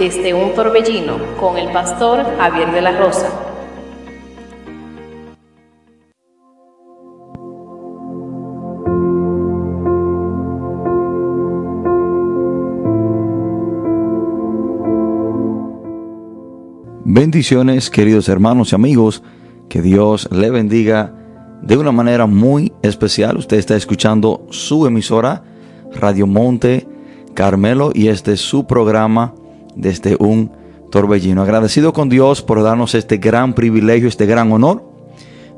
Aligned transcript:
desde 0.00 0.32
un 0.32 0.54
torbellino 0.54 1.18
con 1.38 1.58
el 1.58 1.70
pastor 1.72 2.24
Javier 2.38 2.72
de 2.72 2.80
la 2.80 2.98
Rosa. 2.98 3.28
Bendiciones, 17.04 17.90
queridos 17.90 18.30
hermanos 18.30 18.72
y 18.72 18.76
amigos. 18.76 19.22
Que 19.68 19.82
Dios 19.82 20.30
le 20.32 20.50
bendiga 20.50 21.12
de 21.60 21.76
una 21.76 21.92
manera 21.92 22.24
muy 22.24 22.72
especial. 22.80 23.36
Usted 23.36 23.58
está 23.58 23.76
escuchando 23.76 24.46
su 24.48 24.86
emisora, 24.86 25.44
Radio 25.92 26.26
Monte 26.26 26.88
Carmelo, 27.34 27.90
y 27.94 28.08
este 28.08 28.32
es 28.32 28.40
su 28.40 28.66
programa 28.66 29.34
desde 29.80 30.16
un 30.18 30.52
torbellino. 30.90 31.42
Agradecido 31.42 31.92
con 31.92 32.08
Dios 32.08 32.42
por 32.42 32.62
darnos 32.62 32.94
este 32.94 33.16
gran 33.16 33.54
privilegio, 33.54 34.08
este 34.08 34.26
gran 34.26 34.52
honor 34.52 34.84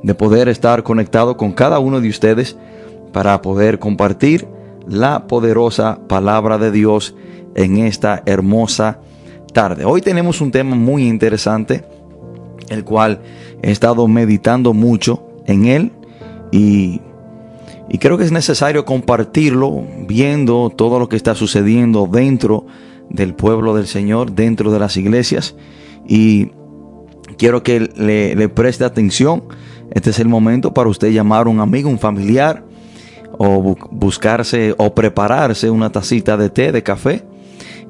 de 0.02 0.14
poder 0.14 0.48
estar 0.48 0.82
conectado 0.82 1.36
con 1.36 1.52
cada 1.52 1.78
uno 1.78 2.00
de 2.00 2.08
ustedes 2.08 2.56
para 3.12 3.40
poder 3.42 3.78
compartir 3.78 4.46
la 4.86 5.26
poderosa 5.26 6.00
palabra 6.08 6.58
de 6.58 6.70
Dios 6.70 7.14
en 7.54 7.78
esta 7.78 8.22
hermosa 8.26 9.00
tarde. 9.52 9.84
Hoy 9.84 10.00
tenemos 10.00 10.40
un 10.40 10.50
tema 10.50 10.74
muy 10.74 11.06
interesante, 11.06 11.84
el 12.68 12.84
cual 12.84 13.20
he 13.62 13.70
estado 13.70 14.08
meditando 14.08 14.72
mucho 14.72 15.22
en 15.46 15.66
él 15.66 15.92
y, 16.50 17.00
y 17.88 17.98
creo 17.98 18.18
que 18.18 18.24
es 18.24 18.32
necesario 18.32 18.84
compartirlo 18.84 19.84
viendo 20.08 20.70
todo 20.70 20.98
lo 20.98 21.08
que 21.08 21.16
está 21.16 21.34
sucediendo 21.34 22.08
dentro 22.10 22.66
del 23.10 23.34
pueblo 23.34 23.74
del 23.74 23.86
Señor, 23.86 24.32
dentro 24.32 24.72
de 24.72 24.78
las 24.78 24.96
iglesias 24.96 25.54
y 26.06 26.50
quiero 27.36 27.62
que 27.62 27.80
le, 27.80 28.48
preste 28.48 28.84
atención. 28.84 29.44
Este 29.92 30.10
es 30.10 30.18
el 30.18 30.28
momento 30.28 30.72
para 30.72 30.88
usted 30.88 31.10
llamar 31.10 31.46
a 31.46 31.50
un 31.50 31.60
amigo, 31.60 31.90
un 31.90 31.98
familiar 31.98 32.64
o 33.38 33.76
buscarse 33.90 34.74
o 34.78 34.94
prepararse 34.94 35.70
una 35.70 35.90
tacita 35.90 36.36
de 36.36 36.50
té, 36.50 36.72
de 36.72 36.82
café 36.82 37.24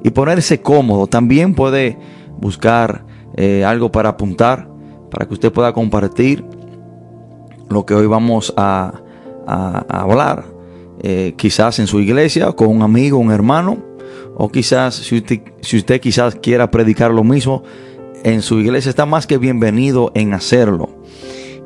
y 0.03 0.09
ponerse 0.09 0.61
cómodo. 0.61 1.07
También 1.07 1.53
puede 1.53 1.97
buscar 2.39 3.05
eh, 3.35 3.63
algo 3.63 3.91
para 3.91 4.09
apuntar, 4.09 4.67
para 5.09 5.27
que 5.27 5.33
usted 5.33 5.51
pueda 5.51 5.73
compartir 5.73 6.43
lo 7.69 7.85
que 7.85 7.93
hoy 7.93 8.07
vamos 8.07 8.53
a, 8.57 8.99
hablar. 9.45 10.45
Eh, 11.01 11.33
quizás 11.35 11.79
en 11.79 11.87
su 11.87 11.99
iglesia, 11.99 12.53
con 12.53 12.67
un 12.69 12.81
amigo, 12.81 13.17
un 13.17 13.31
hermano, 13.31 13.77
o 14.35 14.49
quizás 14.49 14.95
si 14.95 15.17
usted, 15.17 15.41
si 15.61 15.77
usted 15.77 16.01
quizás 16.01 16.35
quiera 16.35 16.71
predicar 16.71 17.11
lo 17.11 17.23
mismo 17.23 17.63
en 18.23 18.41
su 18.41 18.59
iglesia, 18.59 18.89
está 18.89 19.05
más 19.05 19.27
que 19.27 19.37
bienvenido 19.37 20.11
en 20.15 20.33
hacerlo. 20.33 20.89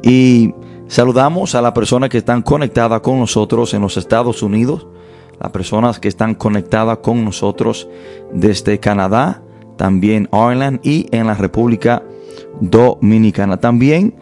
Y 0.04 0.54
saludamos 0.88 1.56
a 1.56 1.62
las 1.62 1.74
personas 1.74 2.10
que 2.10 2.18
están 2.18 2.42
conectadas 2.42 3.02
con 3.02 3.20
nosotros 3.20 3.74
en 3.74 3.82
los 3.82 3.98
Estados 3.98 4.44
Unidos 4.44 4.88
las 5.40 5.52
personas 5.52 6.00
que 6.00 6.08
están 6.08 6.36
conectadas 6.36 7.00
con 7.00 7.24
nosotros 7.24 7.88
desde 8.34 8.80
Canadá, 8.80 9.44
también 9.78 10.28
Ireland 10.32 10.80
y 10.84 11.08
en 11.12 11.28
la 11.28 11.36
República 11.36 12.04
Dominicana. 12.60 13.58
También 13.58 14.16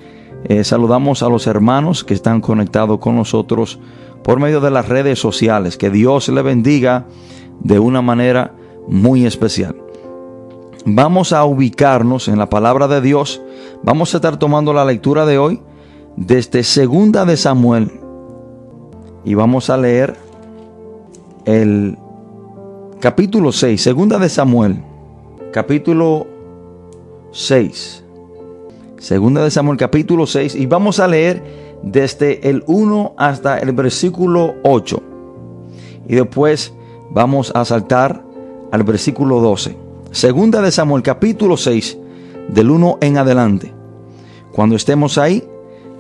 eh, 0.46 0.64
saludamos 0.64 1.24
a 1.24 1.30
los 1.30 1.48
hermanos 1.48 2.04
que 2.04 2.14
están 2.14 2.42
conectados 2.42 3.00
con 3.00 3.16
nosotros 3.16 3.80
por 4.24 4.40
medio 4.40 4.60
de 4.60 4.72
las 4.72 4.90
redes 4.90 5.20
sociales. 5.20 5.78
Que 5.78 5.90
Dios 5.90 6.28
le 6.30 6.42
bendiga 6.42 7.06
de 7.62 7.80
una 7.80 8.02
manera 8.02 8.54
muy 8.88 9.26
especial. 9.26 9.76
Vamos 10.86 11.34
a 11.34 11.44
ubicarnos 11.46 12.28
en 12.28 12.38
la 12.38 12.50
palabra 12.50 12.88
de 12.88 13.02
Dios. 13.02 13.42
Vamos 13.84 14.14
a 14.14 14.18
estar 14.18 14.38
tomando 14.38 14.74
la 14.74 14.86
lectura 14.86 15.26
de 15.26 15.38
hoy 15.38 15.62
desde 16.16 16.64
Segunda 16.64 17.26
de 17.26 17.38
Samuel 17.38 17.92
y 19.26 19.34
vamos 19.34 19.70
a 19.70 19.78
leer 19.78 20.16
el 21.46 21.98
capítulo 23.00 23.52
6, 23.52 23.82
segunda 23.82 24.20
de 24.20 24.30
Samuel, 24.30 24.84
capítulo 25.52 26.28
6. 27.32 28.04
Segunda 29.00 29.44
de 29.44 29.52
Samuel, 29.52 29.78
capítulo 29.78 30.26
6, 30.26 30.56
y 30.56 30.66
vamos 30.68 31.00
a 31.00 31.08
leer 31.08 31.44
desde 31.84 32.50
el 32.50 32.64
1 32.68 33.14
hasta 33.18 33.58
el 33.58 33.74
versículo 33.74 34.56
8. 34.64 35.04
Y 36.08 36.16
después 36.16 36.74
vamos 37.16 37.54
a 37.56 37.64
saltar 37.64 38.22
al 38.74 38.84
versículo 38.84 39.40
12. 39.40 39.78
Segunda 40.12 40.62
de 40.62 40.70
Samuel, 40.70 41.02
capítulo 41.02 41.56
6, 41.56 41.98
del 42.50 42.70
1 42.70 42.98
en 43.00 43.18
adelante. 43.18 43.74
Cuando 44.52 44.76
estemos 44.76 45.18
ahí, 45.18 45.42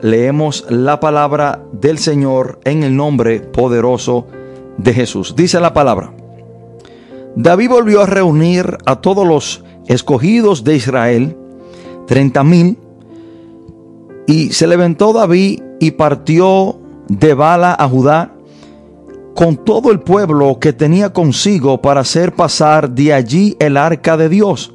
leemos 0.02 0.66
la 0.70 1.00
palabra 1.00 1.64
del 1.72 2.00
Señor 2.00 2.60
en 2.66 2.84
el 2.84 2.98
nombre 2.98 3.40
poderoso 3.40 4.28
de 4.78 4.94
Jesús. 4.94 5.36
Dice 5.38 5.62
la 5.62 5.74
palabra. 5.74 6.12
David 7.38 7.70
volvió 7.70 8.02
a 8.02 8.08
reunir 8.08 8.78
a 8.86 8.98
todos 8.98 9.26
los 9.26 9.64
escogidos 9.88 10.66
de 10.66 10.76
Israel, 10.76 11.38
treinta 12.08 12.44
mil, 12.44 12.78
y 14.28 14.52
se 14.52 14.68
levantó 14.68 15.14
David 15.14 15.62
y 15.80 15.92
partió 15.92 16.76
de 17.08 17.34
Bala 17.34 17.74
a 17.74 17.88
Judá 17.88 18.35
con 19.36 19.58
todo 19.58 19.92
el 19.92 20.00
pueblo 20.00 20.60
que 20.60 20.72
tenía 20.72 21.12
consigo 21.12 21.82
para 21.82 22.00
hacer 22.00 22.34
pasar 22.34 22.90
de 22.90 23.14
allí 23.14 23.58
el 23.60 23.76
arca 23.76 24.16
de 24.16 24.30
Dios, 24.30 24.74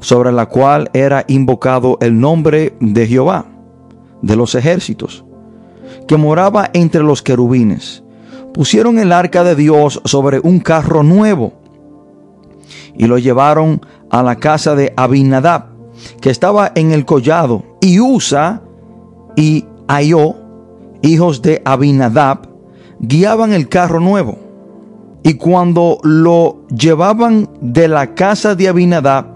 sobre 0.00 0.32
la 0.32 0.46
cual 0.46 0.90
era 0.92 1.24
invocado 1.28 1.96
el 2.00 2.18
nombre 2.18 2.74
de 2.80 3.06
Jehová, 3.06 3.46
de 4.20 4.34
los 4.34 4.56
ejércitos, 4.56 5.24
que 6.08 6.16
moraba 6.16 6.70
entre 6.72 7.04
los 7.04 7.22
querubines. 7.22 8.02
Pusieron 8.52 8.98
el 8.98 9.12
arca 9.12 9.44
de 9.44 9.54
Dios 9.54 10.02
sobre 10.04 10.40
un 10.40 10.58
carro 10.58 11.04
nuevo 11.04 11.52
y 12.98 13.06
lo 13.06 13.16
llevaron 13.16 13.80
a 14.10 14.24
la 14.24 14.36
casa 14.36 14.74
de 14.74 14.92
Abinadab, 14.96 15.66
que 16.20 16.30
estaba 16.30 16.72
en 16.74 16.90
el 16.90 17.04
collado, 17.04 17.62
y 17.80 18.00
Usa 18.00 18.60
y 19.36 19.66
Ayó, 19.86 20.34
hijos 21.00 21.42
de 21.42 21.62
Abinadab, 21.64 22.51
guiaban 23.02 23.52
el 23.52 23.68
carro 23.68 24.00
nuevo. 24.00 24.38
Y 25.22 25.34
cuando 25.34 25.98
lo 26.02 26.66
llevaban 26.68 27.48
de 27.60 27.86
la 27.86 28.14
casa 28.14 28.54
de 28.54 28.68
Abinadab, 28.68 29.26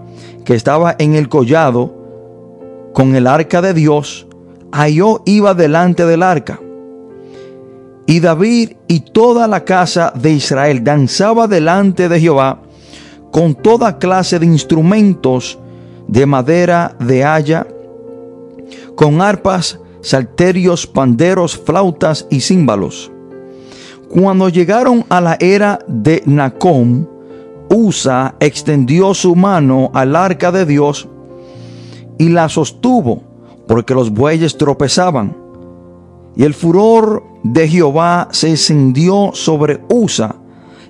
que 0.43 0.55
estaba 0.55 0.95
en 0.97 1.15
el 1.15 1.29
collado, 1.29 1.93
con 2.93 3.15
el 3.15 3.27
arca 3.27 3.61
de 3.61 3.73
Dios, 3.73 4.27
Ayó 4.71 5.21
iba 5.25 5.53
delante 5.53 6.05
del 6.05 6.23
arca. 6.23 6.59
Y 8.05 8.19
David 8.19 8.73
y 8.87 8.99
toda 8.99 9.47
la 9.47 9.63
casa 9.63 10.13
de 10.15 10.31
Israel 10.31 10.83
danzaba 10.83 11.47
delante 11.47 12.09
de 12.09 12.19
Jehová 12.19 12.61
con 13.31 13.55
toda 13.55 13.97
clase 13.97 14.39
de 14.39 14.45
instrumentos 14.45 15.59
de 16.07 16.25
madera 16.25 16.95
de 16.99 17.25
haya, 17.25 17.67
con 18.95 19.21
arpas, 19.21 19.79
salterios, 20.01 20.87
panderos, 20.87 21.57
flautas 21.57 22.27
y 22.29 22.39
címbalos. 22.39 23.11
Cuando 24.09 24.49
llegaron 24.49 25.05
a 25.09 25.19
la 25.19 25.37
era 25.39 25.79
de 25.87 26.23
Nacom, 26.25 27.05
Usa 27.69 28.35
extendió 28.39 29.13
su 29.13 29.35
mano 29.35 29.91
al 29.93 30.15
arca 30.15 30.51
de 30.51 30.65
Dios 30.65 31.07
y 32.17 32.29
la 32.29 32.47
sostuvo, 32.47 33.21
porque 33.67 33.93
los 33.93 34.11
bueyes 34.11 34.57
tropezaban. 34.57 35.35
Y 36.35 36.43
el 36.43 36.53
furor 36.53 37.23
de 37.43 37.67
Jehová 37.67 38.29
se 38.31 38.49
encendió 38.49 39.31
sobre 39.33 39.81
Usa 39.89 40.35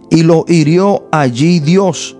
y 0.09 0.23
lo 0.23 0.45
hirió 0.47 1.07
allí 1.11 1.59
Dios 1.59 2.17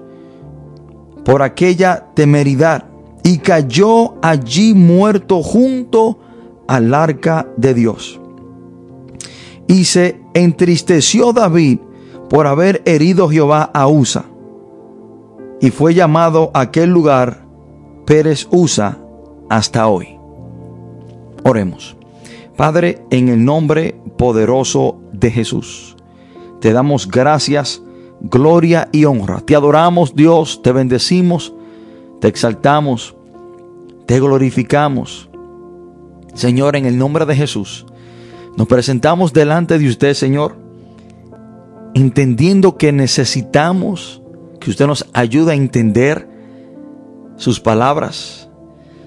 por 1.23 1.41
aquella 1.43 2.07
temeridad 2.13 2.85
y 3.23 3.39
cayó 3.39 4.15
allí 4.21 4.73
muerto 4.73 5.43
junto 5.43 6.19
al 6.67 6.93
arca 6.93 7.47
de 7.57 7.73
Dios. 7.73 8.19
Y 9.67 9.85
se 9.85 10.21
entristeció 10.33 11.33
David 11.33 11.79
por 12.29 12.47
haber 12.47 12.81
herido 12.85 13.29
Jehová 13.29 13.69
a 13.73 13.87
Usa. 13.87 14.25
Y 15.59 15.71
fue 15.71 15.93
llamado 15.93 16.51
aquel 16.53 16.89
lugar 16.89 17.45
Pérez 18.05 18.47
Usa 18.51 18.97
hasta 19.49 19.87
hoy. 19.87 20.17
Oremos. 21.43 21.95
Padre, 22.55 23.03
en 23.11 23.29
el 23.29 23.43
nombre 23.43 23.99
poderoso 24.17 24.97
de 25.13 25.31
Jesús, 25.31 25.95
te 26.59 26.73
damos 26.73 27.07
gracias, 27.07 27.81
gloria 28.19 28.89
y 28.91 29.05
honra. 29.05 29.41
Te 29.41 29.55
adoramos, 29.55 30.15
Dios, 30.15 30.61
te 30.63 30.71
bendecimos, 30.71 31.53
te 32.19 32.27
exaltamos, 32.27 33.15
te 34.05 34.19
glorificamos. 34.19 35.29
Señor, 36.33 36.75
en 36.75 36.85
el 36.85 36.97
nombre 36.97 37.25
de 37.25 37.35
Jesús, 37.35 37.85
nos 38.57 38.67
presentamos 38.67 39.33
delante 39.33 39.77
de 39.77 39.87
usted, 39.87 40.15
Señor, 40.15 40.57
entendiendo 41.93 42.75
que 42.75 42.91
necesitamos 42.91 44.21
que 44.59 44.71
usted 44.71 44.87
nos 44.87 45.05
ayude 45.13 45.51
a 45.51 45.55
entender 45.55 46.27
sus 47.35 47.59
palabras. 47.59 48.49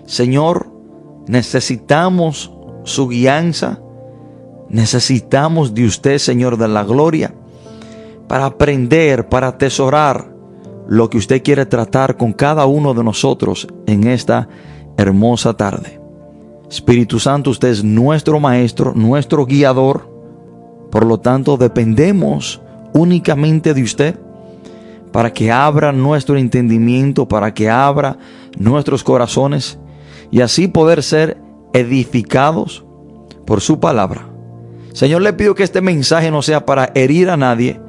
Señor, 0.07 0.73
necesitamos 1.27 2.53
su 2.85 3.09
guianza. 3.09 3.81
Necesitamos 4.69 5.75
de 5.75 5.85
usted, 5.85 6.19
Señor 6.19 6.57
de 6.57 6.69
la 6.69 6.85
gloria, 6.85 7.35
para 8.29 8.47
aprender, 8.47 9.29
para 9.29 9.49
atesorar 9.49 10.33
lo 10.87 11.11
que 11.11 11.19
usted 11.19 11.43
quiere 11.43 11.67
tratar 11.67 12.17
con 12.17 12.33
cada 12.33 12.67
uno 12.67 12.95
de 12.95 13.03
nosotros 13.03 13.67
en 13.87 14.07
esta 14.07 14.49
hermosa 14.97 15.55
tarde. 15.55 16.00
Espíritu 16.71 17.19
Santo, 17.19 17.51
usted 17.51 17.69
es 17.69 17.83
nuestro 17.83 18.39
maestro, 18.39 18.93
nuestro 18.95 19.45
guiador. 19.45 20.09
Por 20.91 21.05
lo 21.05 21.19
tanto, 21.19 21.57
dependemos 21.57 22.63
únicamente 22.93 23.75
de 23.75 23.83
usted 23.83 24.19
para 25.13 25.33
que 25.33 25.51
abra 25.51 25.91
nuestro 25.91 26.37
entendimiento, 26.37 27.27
para 27.27 27.53
que 27.53 27.69
abra 27.69 28.19
nuestros 28.57 29.03
corazones 29.03 29.79
y 30.31 30.43
así 30.43 30.69
poder 30.69 31.03
ser 31.03 31.39
edificados 31.73 32.85
por 33.45 33.61
su 33.61 33.81
palabra. 33.81 34.29
Señor, 34.93 35.23
le 35.23 35.33
pido 35.33 35.57
que 35.57 35.65
este 35.65 35.81
mensaje 35.81 36.31
no 36.31 36.41
sea 36.41 36.65
para 36.67 36.93
herir 36.95 37.31
a 37.31 37.37
nadie, 37.37 37.81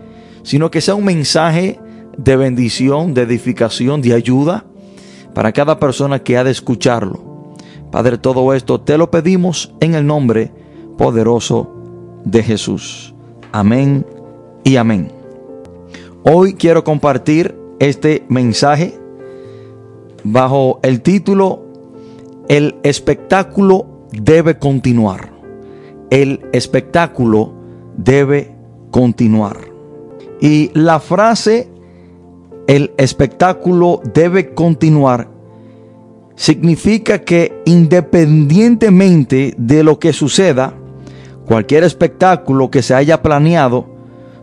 sino 0.42 0.72
que 0.72 0.82
sea 0.82 0.96
un 0.96 1.06
mensaje 1.06 1.80
de 2.18 2.36
bendición, 2.36 3.14
de 3.14 3.22
edificación, 3.22 4.02
de 4.02 4.14
ayuda 4.14 4.66
para 5.36 5.52
cada 5.52 5.80
persona 5.80 6.20
que 6.20 6.38
ha 6.38 6.44
de 6.44 6.52
escucharlo. 6.52 7.31
Padre, 7.92 8.18
todo 8.18 8.54
esto 8.54 8.80
te 8.80 8.98
lo 8.98 9.12
pedimos 9.12 9.74
en 9.82 9.96
el 9.96 10.08
nombre 10.08 10.52
poderoso 10.98 11.70
de 12.24 12.42
Jesús. 12.42 13.14
Amén 13.52 14.06
y 14.64 14.78
amén. 14.78 15.12
Hoy 16.24 16.54
quiero 16.54 16.84
compartir 16.84 17.58
este 17.80 18.24
mensaje 18.30 18.98
bajo 20.24 20.80
el 20.84 21.02
título 21.02 21.66
El 22.48 22.76
espectáculo 22.84 24.08
debe 24.12 24.58
continuar. 24.58 25.32
El 26.10 26.46
espectáculo 26.54 27.52
debe 27.98 28.56
continuar. 28.92 29.58
Y 30.40 30.72
la 30.74 31.00
frase 31.00 31.70
el 32.68 32.94
espectáculo 32.98 34.02
debe 34.14 34.54
continuar 34.54 35.31
significa 36.42 37.20
que 37.20 37.62
independientemente 37.66 39.54
de 39.60 39.84
lo 39.84 40.00
que 40.00 40.12
suceda, 40.12 40.74
cualquier 41.46 41.84
espectáculo 41.84 42.72
que 42.72 42.82
se 42.82 42.96
haya 42.96 43.22
planeado 43.22 43.86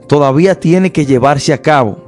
todavía 0.07 0.61
tiene 0.61 0.93
que 0.93 1.07
llevarse 1.07 1.53
a 1.53 1.61
cabo. 1.61 1.99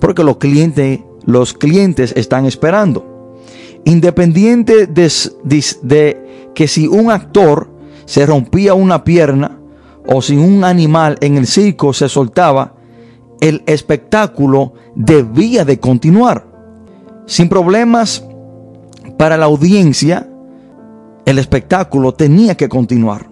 Porque 0.00 0.22
los 0.22 0.36
clientes, 0.36 1.00
los 1.24 1.54
clientes 1.54 2.12
están 2.14 2.44
esperando. 2.44 3.38
Independiente 3.86 4.86
de, 4.86 6.50
que 6.54 6.68
si 6.68 6.86
un 6.86 7.10
actor 7.10 7.70
se 8.04 8.26
rompía 8.26 8.74
una 8.74 9.02
pierna 9.02 9.60
o 10.06 10.20
si 10.20 10.36
un 10.36 10.62
animal 10.62 11.16
en 11.22 11.38
el 11.38 11.46
circo 11.46 11.94
se 11.94 12.10
soltaba, 12.10 12.74
el 13.40 13.62
espectáculo 13.64 14.74
debía 14.94 15.64
de 15.64 15.80
continuar. 15.80 16.44
Sin 17.24 17.48
problemas 17.48 18.24
para 19.20 19.36
la 19.36 19.44
audiencia, 19.44 20.26
el 21.26 21.38
espectáculo 21.38 22.14
tenía 22.14 22.56
que 22.56 22.70
continuar. 22.70 23.28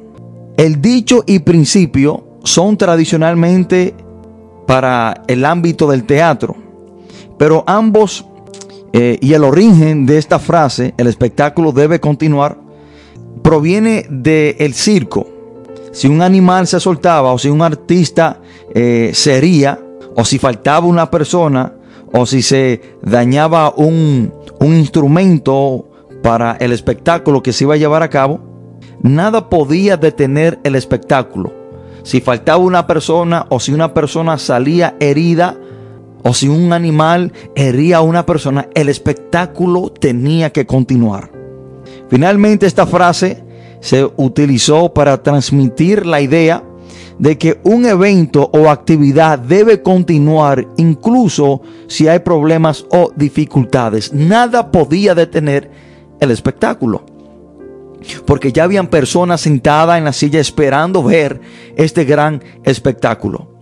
El 0.58 0.82
dicho 0.82 1.24
y 1.26 1.38
principio 1.38 2.40
son 2.44 2.76
tradicionalmente 2.76 3.94
para 4.66 5.22
el 5.26 5.46
ámbito 5.46 5.90
del 5.90 6.04
teatro, 6.04 6.54
pero 7.38 7.64
ambos 7.66 8.26
eh, 8.92 9.16
y 9.22 9.32
el 9.32 9.44
origen 9.44 10.04
de 10.04 10.18
esta 10.18 10.38
frase, 10.38 10.92
el 10.98 11.06
espectáculo 11.06 11.72
debe 11.72 12.00
continuar, 12.00 12.58
proviene 13.42 14.04
del 14.10 14.74
circo. 14.74 15.26
Si 15.92 16.06
un 16.06 16.20
animal 16.20 16.66
se 16.66 16.80
soltaba 16.80 17.32
o 17.32 17.38
si 17.38 17.48
un 17.48 17.62
artista 17.62 18.42
eh, 18.74 19.12
sería 19.14 19.80
o 20.14 20.22
si 20.26 20.38
faltaba 20.38 20.86
una 20.86 21.10
persona 21.10 21.77
o 22.12 22.26
si 22.26 22.42
se 22.42 22.80
dañaba 23.02 23.72
un, 23.76 24.32
un 24.60 24.76
instrumento 24.76 25.88
para 26.22 26.56
el 26.60 26.72
espectáculo 26.72 27.42
que 27.42 27.52
se 27.52 27.64
iba 27.64 27.74
a 27.74 27.78
llevar 27.78 28.02
a 28.02 28.10
cabo, 28.10 28.40
nada 29.02 29.48
podía 29.48 29.96
detener 29.96 30.58
el 30.64 30.74
espectáculo 30.74 31.58
si 32.08 32.22
faltaba 32.22 32.56
una 32.56 32.86
persona 32.86 33.44
o 33.50 33.60
si 33.60 33.70
una 33.70 33.92
persona 33.92 34.38
salía 34.38 34.96
herida 34.98 35.58
o 36.22 36.32
si 36.32 36.48
un 36.48 36.72
animal 36.72 37.34
hería 37.54 37.98
a 37.98 38.00
una 38.00 38.24
persona, 38.24 38.66
el 38.74 38.88
espectáculo 38.88 39.90
tenía 39.90 40.50
que 40.50 40.64
continuar. 40.64 41.30
Finalmente 42.08 42.64
esta 42.64 42.86
frase 42.86 43.44
se 43.80 44.10
utilizó 44.16 44.94
para 44.94 45.22
transmitir 45.22 46.06
la 46.06 46.22
idea 46.22 46.64
de 47.18 47.36
que 47.36 47.60
un 47.64 47.84
evento 47.86 48.50
o 48.52 48.70
actividad 48.70 49.38
debe 49.38 49.82
continuar 49.82 50.66
incluso 50.76 51.62
si 51.86 52.08
hay 52.08 52.20
problemas 52.20 52.86
o 52.90 53.12
dificultades. 53.16 54.12
Nada 54.12 54.70
podía 54.70 55.14
detener 55.14 55.70
el 56.20 56.30
espectáculo 56.30 57.04
porque 58.26 58.52
ya 58.52 58.64
habían 58.64 58.88
personas 58.88 59.40
sentadas 59.40 59.98
en 59.98 60.04
la 60.04 60.12
silla 60.12 60.40
esperando 60.40 61.02
ver 61.02 61.40
este 61.76 62.04
gran 62.04 62.42
espectáculo. 62.64 63.58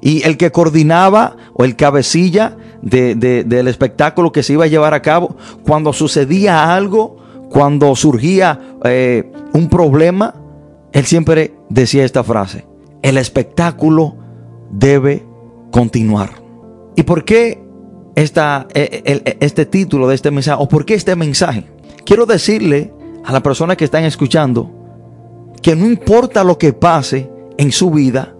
Y 0.00 0.22
el 0.24 0.36
que 0.36 0.52
coordinaba 0.52 1.36
o 1.54 1.64
el 1.64 1.76
cabecilla 1.76 2.56
del 2.82 3.68
espectáculo 3.68 4.32
que 4.32 4.42
se 4.42 4.52
iba 4.52 4.64
a 4.64 4.68
llevar 4.68 4.94
a 4.94 5.02
cabo, 5.02 5.36
cuando 5.64 5.92
sucedía 5.92 6.74
algo, 6.74 7.16
cuando 7.50 7.94
surgía 7.96 8.60
eh, 8.84 9.32
un 9.52 9.68
problema, 9.68 10.34
él 10.92 11.04
siempre 11.06 11.54
decía 11.68 12.04
esta 12.04 12.22
frase, 12.22 12.66
el 13.06 13.18
espectáculo 13.18 14.16
debe 14.68 15.24
continuar. 15.70 16.42
¿Y 16.96 17.04
por 17.04 17.24
qué 17.24 17.62
esta, 18.16 18.66
e, 18.74 19.00
e, 19.04 19.36
este 19.38 19.64
título 19.64 20.08
de 20.08 20.16
este 20.16 20.32
mensaje? 20.32 20.60
¿O 20.60 20.66
por 20.66 20.84
qué 20.84 20.94
este 20.94 21.14
mensaje? 21.14 21.70
Quiero 22.04 22.26
decirle 22.26 22.92
a 23.24 23.32
la 23.32 23.44
persona 23.44 23.76
que 23.76 23.84
están 23.84 24.02
escuchando 24.02 24.72
que 25.62 25.76
no 25.76 25.86
importa 25.86 26.42
lo 26.42 26.58
que 26.58 26.72
pase 26.72 27.30
en 27.58 27.70
su 27.70 27.92
vida, 27.92 28.34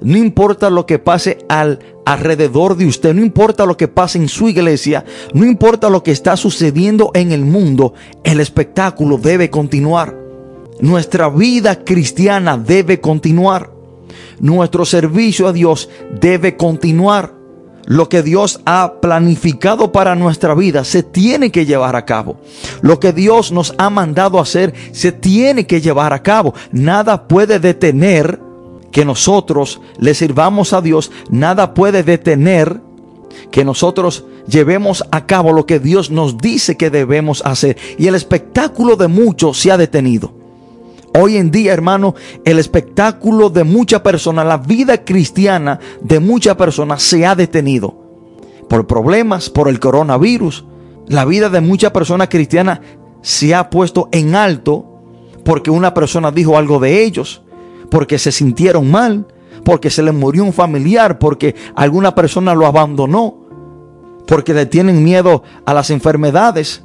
no 0.00 0.16
importa 0.16 0.70
lo 0.70 0.86
que 0.86 1.00
pase 1.00 1.38
al 1.48 1.80
alrededor 2.06 2.76
de 2.76 2.86
usted, 2.86 3.14
no 3.14 3.22
importa 3.22 3.66
lo 3.66 3.76
que 3.76 3.88
pase 3.88 4.18
en 4.18 4.28
su 4.28 4.48
iglesia, 4.48 5.04
no 5.32 5.44
importa 5.44 5.90
lo 5.90 6.04
que 6.04 6.12
está 6.12 6.36
sucediendo 6.36 7.10
en 7.14 7.32
el 7.32 7.44
mundo, 7.44 7.94
el 8.22 8.38
espectáculo 8.38 9.18
debe 9.18 9.50
continuar. 9.50 10.16
Nuestra 10.78 11.28
vida 11.28 11.82
cristiana 11.82 12.56
debe 12.56 13.00
continuar. 13.00 13.73
Nuestro 14.40 14.84
servicio 14.84 15.48
a 15.48 15.52
Dios 15.52 15.88
debe 16.20 16.56
continuar 16.56 17.44
lo 17.86 18.08
que 18.08 18.22
Dios 18.22 18.60
ha 18.64 18.94
planificado 19.00 19.92
para 19.92 20.14
nuestra 20.14 20.54
vida 20.54 20.84
se 20.84 21.02
tiene 21.02 21.50
que 21.50 21.66
llevar 21.66 21.96
a 21.96 22.04
cabo. 22.04 22.40
Lo 22.80 22.98
que 22.98 23.12
Dios 23.12 23.52
nos 23.52 23.74
ha 23.78 23.90
mandado 23.90 24.40
hacer 24.40 24.74
se 24.92 25.12
tiene 25.12 25.66
que 25.66 25.80
llevar 25.80 26.12
a 26.12 26.22
cabo. 26.22 26.54
Nada 26.72 27.28
puede 27.28 27.58
detener 27.58 28.40
que 28.90 29.04
nosotros 29.04 29.80
le 29.98 30.14
sirvamos 30.14 30.72
a 30.72 30.80
Dios. 30.80 31.10
Nada 31.28 31.74
puede 31.74 32.02
detener 32.02 32.80
que 33.50 33.64
nosotros 33.64 34.24
llevemos 34.46 35.04
a 35.10 35.26
cabo 35.26 35.52
lo 35.52 35.66
que 35.66 35.78
Dios 35.78 36.10
nos 36.10 36.38
dice 36.38 36.76
que 36.76 36.90
debemos 36.90 37.42
hacer. 37.44 37.76
Y 37.98 38.06
el 38.06 38.14
espectáculo 38.14 38.96
de 38.96 39.08
muchos 39.08 39.58
se 39.58 39.72
ha 39.72 39.76
detenido. 39.76 40.43
Hoy 41.16 41.36
en 41.36 41.52
día, 41.52 41.72
hermano, 41.72 42.16
el 42.44 42.58
espectáculo 42.58 43.48
de 43.48 43.62
muchas 43.62 44.00
personas, 44.00 44.46
la 44.46 44.56
vida 44.56 45.04
cristiana 45.04 45.78
de 46.00 46.18
muchas 46.18 46.56
personas 46.56 47.04
se 47.04 47.24
ha 47.24 47.36
detenido. 47.36 47.94
Por 48.68 48.88
problemas, 48.88 49.48
por 49.48 49.68
el 49.68 49.78
coronavirus. 49.78 50.64
La 51.06 51.24
vida 51.24 51.50
de 51.50 51.60
muchas 51.60 51.92
personas 51.92 52.28
cristianas 52.28 52.80
se 53.22 53.54
ha 53.54 53.70
puesto 53.70 54.08
en 54.10 54.34
alto 54.34 54.86
porque 55.44 55.70
una 55.70 55.94
persona 55.94 56.32
dijo 56.32 56.58
algo 56.58 56.80
de 56.80 57.04
ellos, 57.04 57.42
porque 57.90 58.18
se 58.18 58.32
sintieron 58.32 58.90
mal, 58.90 59.28
porque 59.64 59.90
se 59.90 60.02
les 60.02 60.14
murió 60.14 60.42
un 60.42 60.52
familiar, 60.52 61.20
porque 61.20 61.54
alguna 61.76 62.14
persona 62.16 62.54
lo 62.54 62.66
abandonó, 62.66 63.36
porque 64.26 64.52
le 64.52 64.66
tienen 64.66 65.04
miedo 65.04 65.44
a 65.64 65.74
las 65.74 65.90
enfermedades 65.90 66.83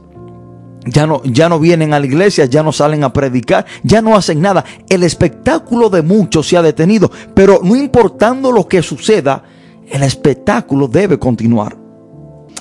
ya 0.92 1.08
no, 1.08 1.22
ya 1.24 1.50
no 1.50 1.60
vienen 1.60 1.94
a 1.94 2.00
la 2.00 2.06
iglesia, 2.06 2.46
ya 2.46 2.64
no 2.64 2.72
salen 2.72 3.04
a 3.04 3.14
predicar, 3.14 3.66
ya 3.84 4.02
no 4.02 4.16
hacen 4.16 4.42
nada. 4.42 4.64
El 4.88 5.04
espectáculo 5.04 5.90
de 5.90 6.02
muchos 6.02 6.48
se 6.48 6.58
ha 6.58 6.62
detenido, 6.62 7.12
pero 7.34 7.60
no 7.64 7.76
importando 7.76 8.52
lo 8.52 8.68
que 8.68 8.82
suceda, 8.82 9.44
el 9.90 10.04
espectáculo 10.04 10.88
debe 10.88 11.18
continuar. 11.18 11.78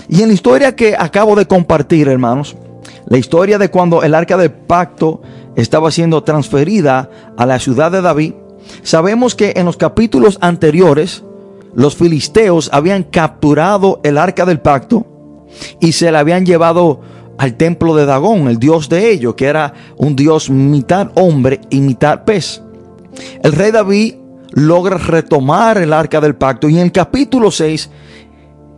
Y 0.09 0.23
en 0.23 0.29
la 0.29 0.35
historia 0.35 0.75
que 0.75 0.97
acabo 0.99 1.37
de 1.37 1.47
compartir, 1.47 2.09
hermanos, 2.09 2.57
la 3.07 3.19
historia 3.19 3.59
de 3.59 3.71
cuando 3.71 4.03
el 4.03 4.15
arca 4.15 4.37
del 4.37 4.53
pacto 4.53 5.23
estaba 5.57 5.91
siendo 5.91 6.23
transferida 6.23 7.11
a 7.37 7.47
la 7.47 7.59
ciudad 7.59 7.91
de 7.91 8.01
David, 8.01 8.35
sabemos 8.83 9.35
que 9.35 9.55
en 9.57 9.67
los 9.67 9.77
capítulos 9.77 10.39
anteriores, 10.41 11.25
los 11.75 11.97
filisteos 11.97 12.71
habían 12.73 13.03
capturado 13.03 14.01
el 14.03 14.19
arca 14.19 14.45
del 14.45 14.61
pacto 14.61 15.07
y 15.81 15.93
se 15.93 16.11
la 16.11 16.21
habían 16.21 16.47
llevado 16.47 17.01
al 17.39 17.55
templo 17.55 17.95
de 17.95 18.05
Dagón, 18.05 18.49
el 18.49 18.59
dios 18.59 18.89
de 18.89 19.11
ellos, 19.11 19.35
que 19.35 19.47
era 19.47 19.73
un 19.97 20.17
dios 20.17 20.51
mitad 20.51 21.11
hombre 21.15 21.61
y 21.71 21.81
mitad 21.81 22.25
pez. 22.25 22.63
El 23.43 23.53
rey 23.53 23.71
David 23.71 24.15
logra 24.53 24.99
retomar 24.99 25.79
el 25.79 25.93
arca 25.93 26.21
del 26.21 26.35
pacto 26.35 26.69
y 26.69 26.77
en 26.77 26.83
el 26.83 26.93
capítulo 26.93 27.51
6 27.51 27.91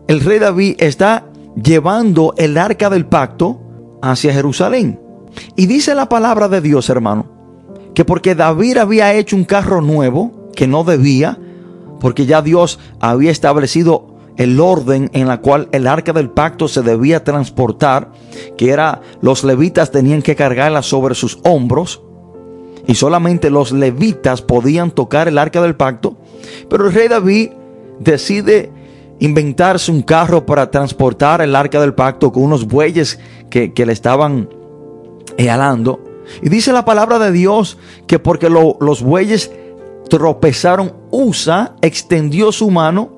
el 0.08 0.20
rey 0.20 0.38
David 0.38 0.76
está 0.78 1.26
llevando 1.62 2.34
el 2.36 2.58
arca 2.58 2.90
del 2.90 3.06
pacto 3.06 3.60
hacia 4.02 4.32
Jerusalén. 4.32 5.00
Y 5.56 5.66
dice 5.66 5.94
la 5.94 6.08
palabra 6.08 6.48
de 6.48 6.60
Dios, 6.60 6.90
hermano, 6.90 7.26
que 7.94 8.04
porque 8.04 8.34
David 8.34 8.78
había 8.78 9.14
hecho 9.14 9.36
un 9.36 9.44
carro 9.44 9.80
nuevo, 9.80 10.48
que 10.54 10.66
no 10.66 10.82
debía, 10.82 11.38
porque 12.00 12.26
ya 12.26 12.42
Dios 12.42 12.80
había 12.98 13.30
establecido 13.30 14.09
el 14.40 14.58
orden 14.58 15.10
en 15.12 15.28
la 15.28 15.42
cual 15.42 15.68
el 15.70 15.86
arca 15.86 16.14
del 16.14 16.30
pacto 16.30 16.66
se 16.66 16.80
debía 16.80 17.22
transportar, 17.24 18.10
que 18.56 18.70
era 18.70 19.02
los 19.20 19.44
levitas 19.44 19.90
tenían 19.90 20.22
que 20.22 20.34
cargarla 20.34 20.80
sobre 20.82 21.14
sus 21.14 21.38
hombros 21.44 22.00
y 22.86 22.94
solamente 22.94 23.50
los 23.50 23.70
levitas 23.70 24.40
podían 24.40 24.92
tocar 24.92 25.28
el 25.28 25.36
arca 25.36 25.60
del 25.60 25.76
pacto, 25.76 26.16
pero 26.70 26.86
el 26.86 26.94
rey 26.94 27.08
David 27.08 27.50
decide 27.98 28.72
inventarse 29.18 29.92
un 29.92 30.00
carro 30.00 30.46
para 30.46 30.70
transportar 30.70 31.42
el 31.42 31.54
arca 31.54 31.78
del 31.78 31.92
pacto 31.92 32.32
con 32.32 32.44
unos 32.44 32.66
bueyes 32.66 33.20
que, 33.50 33.70
le 33.76 33.92
estaban 33.92 34.48
alando. 35.50 36.02
Y 36.40 36.48
dice 36.48 36.72
la 36.72 36.86
palabra 36.86 37.18
de 37.18 37.30
Dios 37.30 37.76
que 38.06 38.18
porque 38.18 38.48
los 38.48 39.02
bueyes 39.02 39.52
tropezaron, 40.10 40.92
Usa 41.10 41.76
extendió 41.80 42.52
su 42.52 42.70
mano 42.70 43.12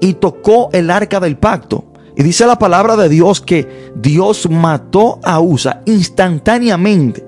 y 0.00 0.14
tocó 0.14 0.70
el 0.72 0.90
arca 0.90 1.20
del 1.20 1.36
pacto. 1.36 1.84
Y 2.16 2.24
dice 2.24 2.46
la 2.46 2.58
palabra 2.58 2.96
de 2.96 3.08
Dios 3.08 3.40
que 3.40 3.92
Dios 3.94 4.50
mató 4.50 5.20
a 5.22 5.40
Usa 5.40 5.82
instantáneamente. 5.86 7.24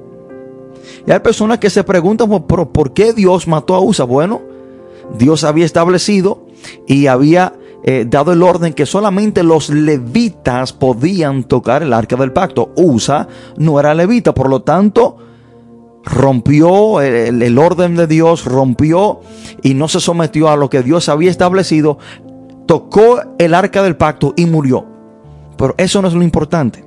Y 1.07 1.13
hay 1.13 1.21
personas 1.21 1.59
que 1.59 1.71
se 1.71 1.85
preguntan, 1.85 2.29
¿por, 2.29 2.73
¿por 2.73 2.93
qué 2.93 3.13
Dios 3.13 3.47
mató 3.47 3.77
a 3.77 3.81
Usa? 3.81 4.05
Bueno, 4.05 4.41
Dios 5.17 5.45
había 5.45 5.65
establecido 5.65 6.47
y 6.87 7.07
había 7.07 7.55
eh, 7.85 8.07
dado 8.09 8.33
el 8.33 8.43
orden 8.43 8.73
que 8.73 8.87
solamente 8.87 9.43
los 9.43 9.69
levitas 9.69 10.73
podían 10.73 11.45
tocar 11.45 11.83
el 11.83 11.93
arca 11.93 12.17
del 12.17 12.33
pacto. 12.33 12.73
Usa 12.77 13.29
no 13.57 13.79
era 13.79 13.95
levita, 13.95 14.35
por 14.35 14.49
lo 14.49 14.63
tanto, 14.63 15.17
rompió 16.05 17.01
el, 17.01 17.59
orden 17.59 17.97
de 17.97 18.07
Dios, 18.07 18.45
rompió 18.45 19.21
y 19.63 19.75
no 19.75 19.89
se 19.89 20.01
sometió 20.01 20.49
a 20.49 20.57
lo 20.57 20.69
que 20.69 20.83
Dios 20.83 21.09
había 21.09 21.31
establecido, 21.31 21.99
tocó 22.67 23.21
el 23.39 23.55
arca 23.55 23.83
del 23.83 23.97
pacto 23.97 24.35
y 24.37 24.47
murió. 24.47 24.87
Pero 25.57 25.75
eso 25.79 26.03
no 26.03 26.09
es 26.09 26.15
lo 26.15 26.23
importante. 26.23 26.85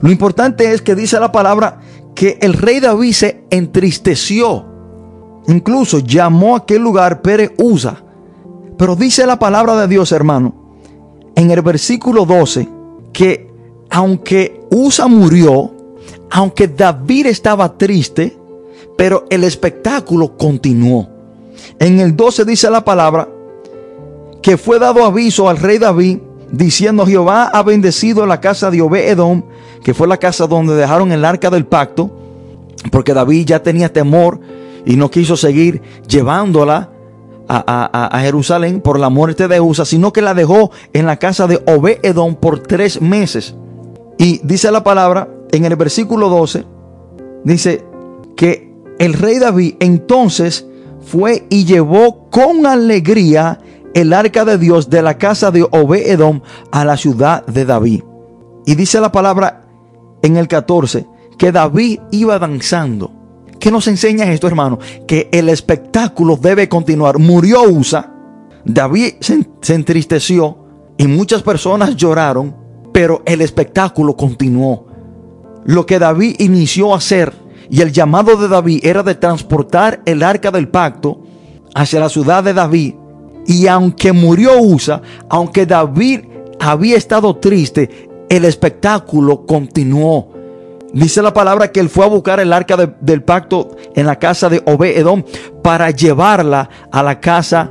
Lo 0.00 0.10
importante 0.10 0.72
es 0.72 0.82
que 0.82 0.94
dice 0.94 1.20
la 1.20 1.32
palabra 1.32 1.80
que 2.14 2.38
el 2.40 2.54
rey 2.54 2.80
David 2.80 3.12
se 3.12 3.44
entristeció. 3.50 4.66
Incluso 5.48 6.00
llamó 6.00 6.54
a 6.54 6.58
aquel 6.58 6.82
lugar 6.82 7.22
Pere 7.22 7.54
Usa. 7.58 8.02
Pero 8.76 8.96
dice 8.96 9.26
la 9.26 9.38
palabra 9.38 9.76
de 9.76 9.88
Dios, 9.88 10.12
hermano, 10.12 10.54
en 11.34 11.50
el 11.50 11.60
versículo 11.62 12.24
12, 12.24 12.68
que 13.12 13.50
aunque 13.90 14.60
Usa 14.70 15.06
murió, 15.08 15.72
aunque 16.30 16.68
David 16.68 17.26
estaba 17.26 17.76
triste, 17.76 18.36
pero 18.96 19.26
el 19.30 19.44
espectáculo 19.44 20.36
continuó. 20.36 21.08
En 21.78 22.00
el 22.00 22.16
12 22.16 22.44
dice 22.44 22.70
la 22.70 22.84
palabra 22.84 23.28
que 24.42 24.56
fue 24.56 24.78
dado 24.78 25.04
aviso 25.04 25.48
al 25.48 25.58
rey 25.58 25.78
David 25.78 26.18
diciendo 26.50 27.06
Jehová 27.06 27.50
ha 27.52 27.62
bendecido 27.62 28.26
la 28.26 28.40
casa 28.40 28.70
de 28.70 28.80
Obed 28.80 29.08
Edom, 29.08 29.42
que 29.82 29.94
fue 29.94 30.08
la 30.08 30.16
casa 30.16 30.46
donde 30.46 30.74
dejaron 30.74 31.12
el 31.12 31.24
arca 31.24 31.50
del 31.50 31.66
pacto, 31.66 32.10
porque 32.90 33.14
David 33.14 33.46
ya 33.46 33.62
tenía 33.62 33.92
temor 33.92 34.40
y 34.86 34.96
no 34.96 35.10
quiso 35.10 35.36
seguir 35.36 35.82
llevándola 36.08 36.90
a, 37.52 38.20
Jerusalén 38.22 38.80
por 38.80 38.98
la 39.00 39.08
muerte 39.08 39.48
de 39.48 39.60
Usa, 39.60 39.84
sino 39.84 40.12
que 40.12 40.22
la 40.22 40.34
dejó 40.34 40.70
en 40.92 41.06
la 41.06 41.16
casa 41.16 41.48
de 41.48 41.60
Obed 41.66 41.98
Edom 42.02 42.36
por 42.36 42.60
tres 42.60 43.00
meses. 43.00 43.56
Y 44.18 44.40
dice 44.44 44.70
la 44.70 44.84
palabra 44.84 45.28
en 45.52 45.64
el 45.64 45.76
versículo 45.76 46.28
12, 46.28 46.64
dice 47.44 47.84
que 48.36 48.72
el 48.98 49.14
rey 49.14 49.38
David 49.38 49.74
entonces 49.80 50.66
fue 51.00 51.46
y 51.48 51.64
llevó 51.64 52.28
con 52.30 52.66
alegría 52.66 53.58
el 53.94 54.12
arca 54.12 54.44
de 54.44 54.58
Dios 54.58 54.90
de 54.90 55.02
la 55.02 55.18
casa 55.18 55.50
de 55.50 55.66
Obed 55.70 56.06
Edom 56.06 56.42
a 56.70 56.84
la 56.84 56.96
ciudad 56.96 57.44
de 57.46 57.64
David. 57.64 58.02
Y 58.66 58.74
dice 58.74 59.00
la 59.00 59.10
palabra 59.10 59.66
en 60.22 60.36
el 60.36 60.46
14 60.48 61.06
que 61.38 61.52
David 61.52 62.00
iba 62.10 62.38
danzando. 62.38 63.10
¿Qué 63.58 63.70
nos 63.70 63.88
enseña 63.88 64.30
esto, 64.32 64.46
hermano? 64.46 64.78
Que 65.06 65.28
el 65.32 65.48
espectáculo 65.48 66.36
debe 66.36 66.68
continuar. 66.68 67.18
Murió 67.18 67.62
Usa, 67.62 68.12
David 68.64 69.14
se 69.20 69.74
entristeció 69.74 70.58
y 70.96 71.06
muchas 71.06 71.42
personas 71.42 71.96
lloraron, 71.96 72.54
pero 72.92 73.22
el 73.24 73.40
espectáculo 73.40 74.16
continuó. 74.16 74.89
Lo 75.64 75.86
que 75.86 75.98
David 75.98 76.36
inició 76.38 76.94
a 76.94 76.98
hacer 76.98 77.32
y 77.70 77.82
el 77.82 77.92
llamado 77.92 78.36
de 78.36 78.48
David 78.48 78.84
era 78.84 79.02
de 79.02 79.14
transportar 79.14 80.02
el 80.04 80.22
arca 80.22 80.50
del 80.50 80.68
pacto 80.68 81.20
hacia 81.74 82.00
la 82.00 82.08
ciudad 82.08 82.42
de 82.42 82.52
David. 82.52 82.94
Y 83.46 83.68
aunque 83.68 84.12
murió 84.12 84.60
Usa, 84.60 85.00
aunque 85.28 85.66
David 85.66 86.22
había 86.58 86.96
estado 86.96 87.36
triste, 87.36 88.10
el 88.28 88.44
espectáculo 88.44 89.46
continuó. 89.46 90.32
Dice 90.92 91.22
la 91.22 91.32
palabra 91.32 91.70
que 91.70 91.78
él 91.78 91.88
fue 91.88 92.04
a 92.04 92.08
buscar 92.08 92.40
el 92.40 92.52
arca 92.52 92.76
del 92.76 93.22
pacto 93.22 93.76
en 93.94 94.06
la 94.06 94.18
casa 94.18 94.48
de 94.48 94.60
Obed 94.66 94.98
Edom 94.98 95.22
para 95.62 95.90
llevarla 95.90 96.68
a 96.90 97.02
la 97.04 97.20
casa 97.20 97.70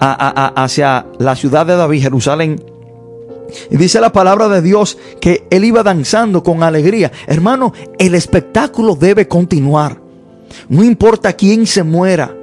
hacia 0.00 1.06
la 1.18 1.34
ciudad 1.34 1.64
de 1.64 1.76
David, 1.76 2.02
Jerusalén. 2.02 2.62
Y 3.70 3.76
dice 3.76 4.00
la 4.00 4.12
palabra 4.12 4.48
de 4.48 4.62
Dios 4.62 4.98
que 5.20 5.46
él 5.50 5.64
iba 5.64 5.82
danzando 5.82 6.42
con 6.42 6.62
alegría. 6.62 7.12
Hermano, 7.26 7.72
el 7.98 8.14
espectáculo 8.14 8.94
debe 8.94 9.28
continuar. 9.28 10.00
No 10.68 10.84
importa 10.84 11.32
quién 11.32 11.66
se 11.66 11.82
muera. 11.82 12.34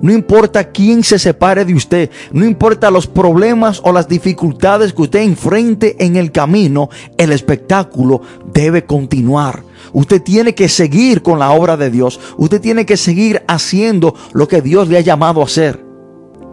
No 0.00 0.12
importa 0.12 0.70
quién 0.70 1.04
se 1.04 1.18
separe 1.18 1.64
de 1.64 1.74
usted, 1.74 2.10
no 2.32 2.44
importa 2.44 2.90
los 2.90 3.06
problemas 3.06 3.80
o 3.84 3.92
las 3.92 4.08
dificultades 4.08 4.92
que 4.92 5.02
usted 5.02 5.20
enfrente 5.20 5.96
en 6.04 6.16
el 6.16 6.32
camino, 6.32 6.88
el 7.16 7.32
espectáculo 7.32 8.20
debe 8.52 8.84
continuar. 8.84 9.62
Usted 9.92 10.22
tiene 10.22 10.54
que 10.54 10.68
seguir 10.68 11.22
con 11.22 11.38
la 11.38 11.52
obra 11.52 11.76
de 11.76 11.90
Dios. 11.90 12.18
Usted 12.36 12.60
tiene 12.60 12.86
que 12.86 12.96
seguir 12.96 13.42
haciendo 13.46 14.14
lo 14.32 14.48
que 14.48 14.62
Dios 14.62 14.88
le 14.88 14.98
ha 14.98 15.02
llamado 15.02 15.40
a 15.40 15.44
hacer. 15.44 15.84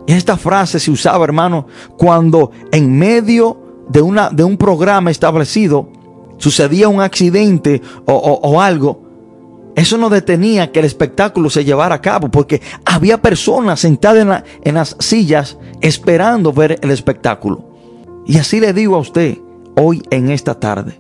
Esta 0.08 0.38
frase 0.38 0.80
se 0.80 0.92
usaba, 0.92 1.24
hermano, 1.24 1.68
cuando 1.98 2.52
en 2.72 2.98
medio 2.98 3.71
de, 3.90 4.02
una, 4.02 4.30
de 4.30 4.44
un 4.44 4.58
programa 4.58 5.12
establecido 5.12 5.90
sucedía 6.42 6.90
un 6.90 7.02
accidente 7.02 7.82
o, 8.06 8.60
algo, 8.62 9.02
eso 9.76 9.98
no 9.98 10.10
detenía 10.10 10.72
que 10.72 10.80
el 10.80 10.86
espectáculo 10.86 11.50
se 11.50 11.64
llevara 11.64 11.96
a 11.96 12.02
cabo, 12.02 12.30
porque 12.30 12.62
había 12.84 13.22
personas 13.22 13.80
sentadas 13.80 14.44
en, 14.64 14.74
las 14.74 14.96
sillas 15.00 15.58
esperando 15.80 16.52
ver 16.52 16.80
el 16.82 16.92
espectáculo. 16.92 17.64
Y 18.26 18.38
así 18.38 18.60
le 18.60 18.74
digo 18.74 18.96
a 18.96 19.00
usted 19.00 19.38
hoy 19.78 20.02
en 20.10 20.30
esta 20.32 20.60
tarde, 20.60 21.00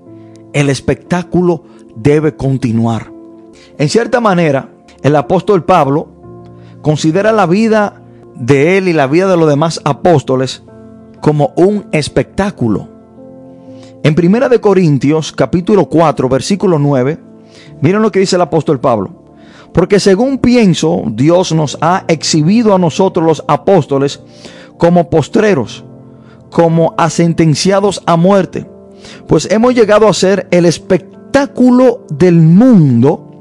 el 0.53 0.69
espectáculo 0.69 1.63
debe 1.95 2.35
continuar. 2.35 3.11
En 3.77 3.89
cierta 3.89 4.21
manera, 4.21 4.69
el 5.01 5.15
apóstol 5.15 5.63
Pablo 5.63 6.07
considera 6.81 7.31
la 7.31 7.47
vida 7.47 8.01
de 8.35 8.77
él 8.77 8.87
y 8.87 8.93
la 8.93 9.07
vida 9.07 9.27
de 9.27 9.37
los 9.37 9.49
demás 9.49 9.81
apóstoles 9.83 10.63
como 11.21 11.53
un 11.55 11.85
espectáculo. 11.91 12.89
En 14.03 14.15
Primera 14.15 14.49
de 14.49 14.59
Corintios, 14.59 15.31
capítulo 15.31 15.85
4, 15.85 16.27
versículo 16.27 16.79
9, 16.79 17.19
miren 17.81 18.01
lo 18.01 18.11
que 18.11 18.19
dice 18.19 18.35
el 18.35 18.41
apóstol 18.41 18.79
Pablo. 18.79 19.21
Porque 19.73 19.99
según 19.99 20.39
pienso, 20.39 21.03
Dios 21.07 21.53
nos 21.53 21.77
ha 21.79 22.03
exhibido 22.07 22.75
a 22.75 22.79
nosotros 22.79 23.25
los 23.25 23.43
apóstoles 23.47 24.21
como 24.77 25.09
postreros, 25.09 25.85
como 26.49 26.93
a 26.97 27.09
sentenciados 27.09 28.01
a 28.05 28.17
muerte, 28.17 28.67
pues 29.27 29.49
hemos 29.49 29.73
llegado 29.73 30.07
a 30.07 30.13
ser 30.13 30.47
el 30.51 30.65
espectáculo 30.65 32.05
del 32.09 32.35
mundo 32.35 33.31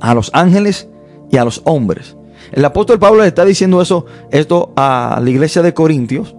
a 0.00 0.14
los 0.14 0.30
ángeles 0.32 0.88
y 1.30 1.36
a 1.36 1.44
los 1.44 1.60
hombres. 1.64 2.16
El 2.52 2.64
apóstol 2.64 2.98
Pablo 2.98 3.22
le 3.22 3.28
está 3.28 3.44
diciendo 3.44 3.82
eso, 3.82 4.06
esto 4.30 4.72
a 4.76 5.20
la 5.22 5.30
iglesia 5.30 5.62
de 5.62 5.74
Corintios, 5.74 6.34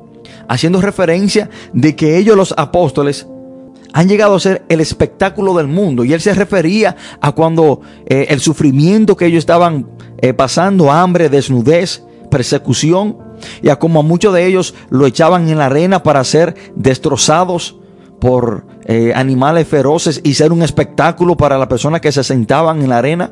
haciendo 0.51 0.81
referencia 0.81 1.50
de 1.72 1.96
que 1.96 2.17
ellos 2.17 2.36
los 2.36 2.53
apóstoles 2.58 3.25
han 3.93 4.10
llegado 4.10 4.36
a 4.36 4.39
ser 4.39 4.65
el 4.67 4.81
espectáculo 4.81 5.53
del 5.53 5.67
mundo. 5.67 6.03
Y 6.03 6.12
él 6.12 6.20
se 6.20 6.34
refería 6.34 6.98
a 7.22 7.31
cuando 7.31 7.79
eh, 8.05 8.27
el 8.29 8.41
sufrimiento 8.41 9.15
que 9.15 9.27
ellos 9.27 9.39
estaban 9.39 9.88
eh, 10.17 10.34
pasando, 10.34 10.91
hambre, 10.91 11.29
desnudez, 11.29 12.03
persecución, 12.29 13.17
y 13.62 13.70
a 13.70 13.79
como 13.79 14.01
a 14.01 14.03
muchos 14.03 14.34
de 14.34 14.46
ellos 14.46 14.75
lo 14.89 15.05
echaban 15.05 15.48
en 15.48 15.58
la 15.58 15.67
arena 15.67 16.03
para 16.03 16.24
ser 16.25 16.53
destrozados 16.75 17.77
por 18.20 18.65
eh, 18.84 19.13
animales 19.15 19.67
feroces 19.67 20.20
y 20.22 20.34
ser 20.34 20.51
un 20.51 20.63
espectáculo 20.63 21.38
para 21.38 21.58
las 21.58 21.67
personas 21.67 22.01
que 22.01 22.12
se 22.12 22.25
sentaban 22.25 22.81
en 22.81 22.89
la 22.89 22.98
arena. 22.98 23.31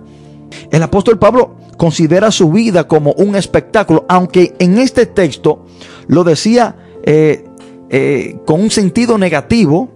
El 0.72 0.84
apóstol 0.84 1.20
Pablo 1.20 1.58
considera 1.76 2.32
su 2.32 2.50
vida 2.50 2.88
como 2.88 3.12
un 3.12 3.36
espectáculo, 3.36 4.06
aunque 4.08 4.56
en 4.60 4.78
este 4.78 5.06
texto 5.06 5.66
lo 6.08 6.24
decía 6.24 6.76
eh, 7.03 7.46
eh, 7.89 8.39
con 8.46 8.62
un 8.62 8.70
sentido 8.70 9.18
negativo, 9.18 9.89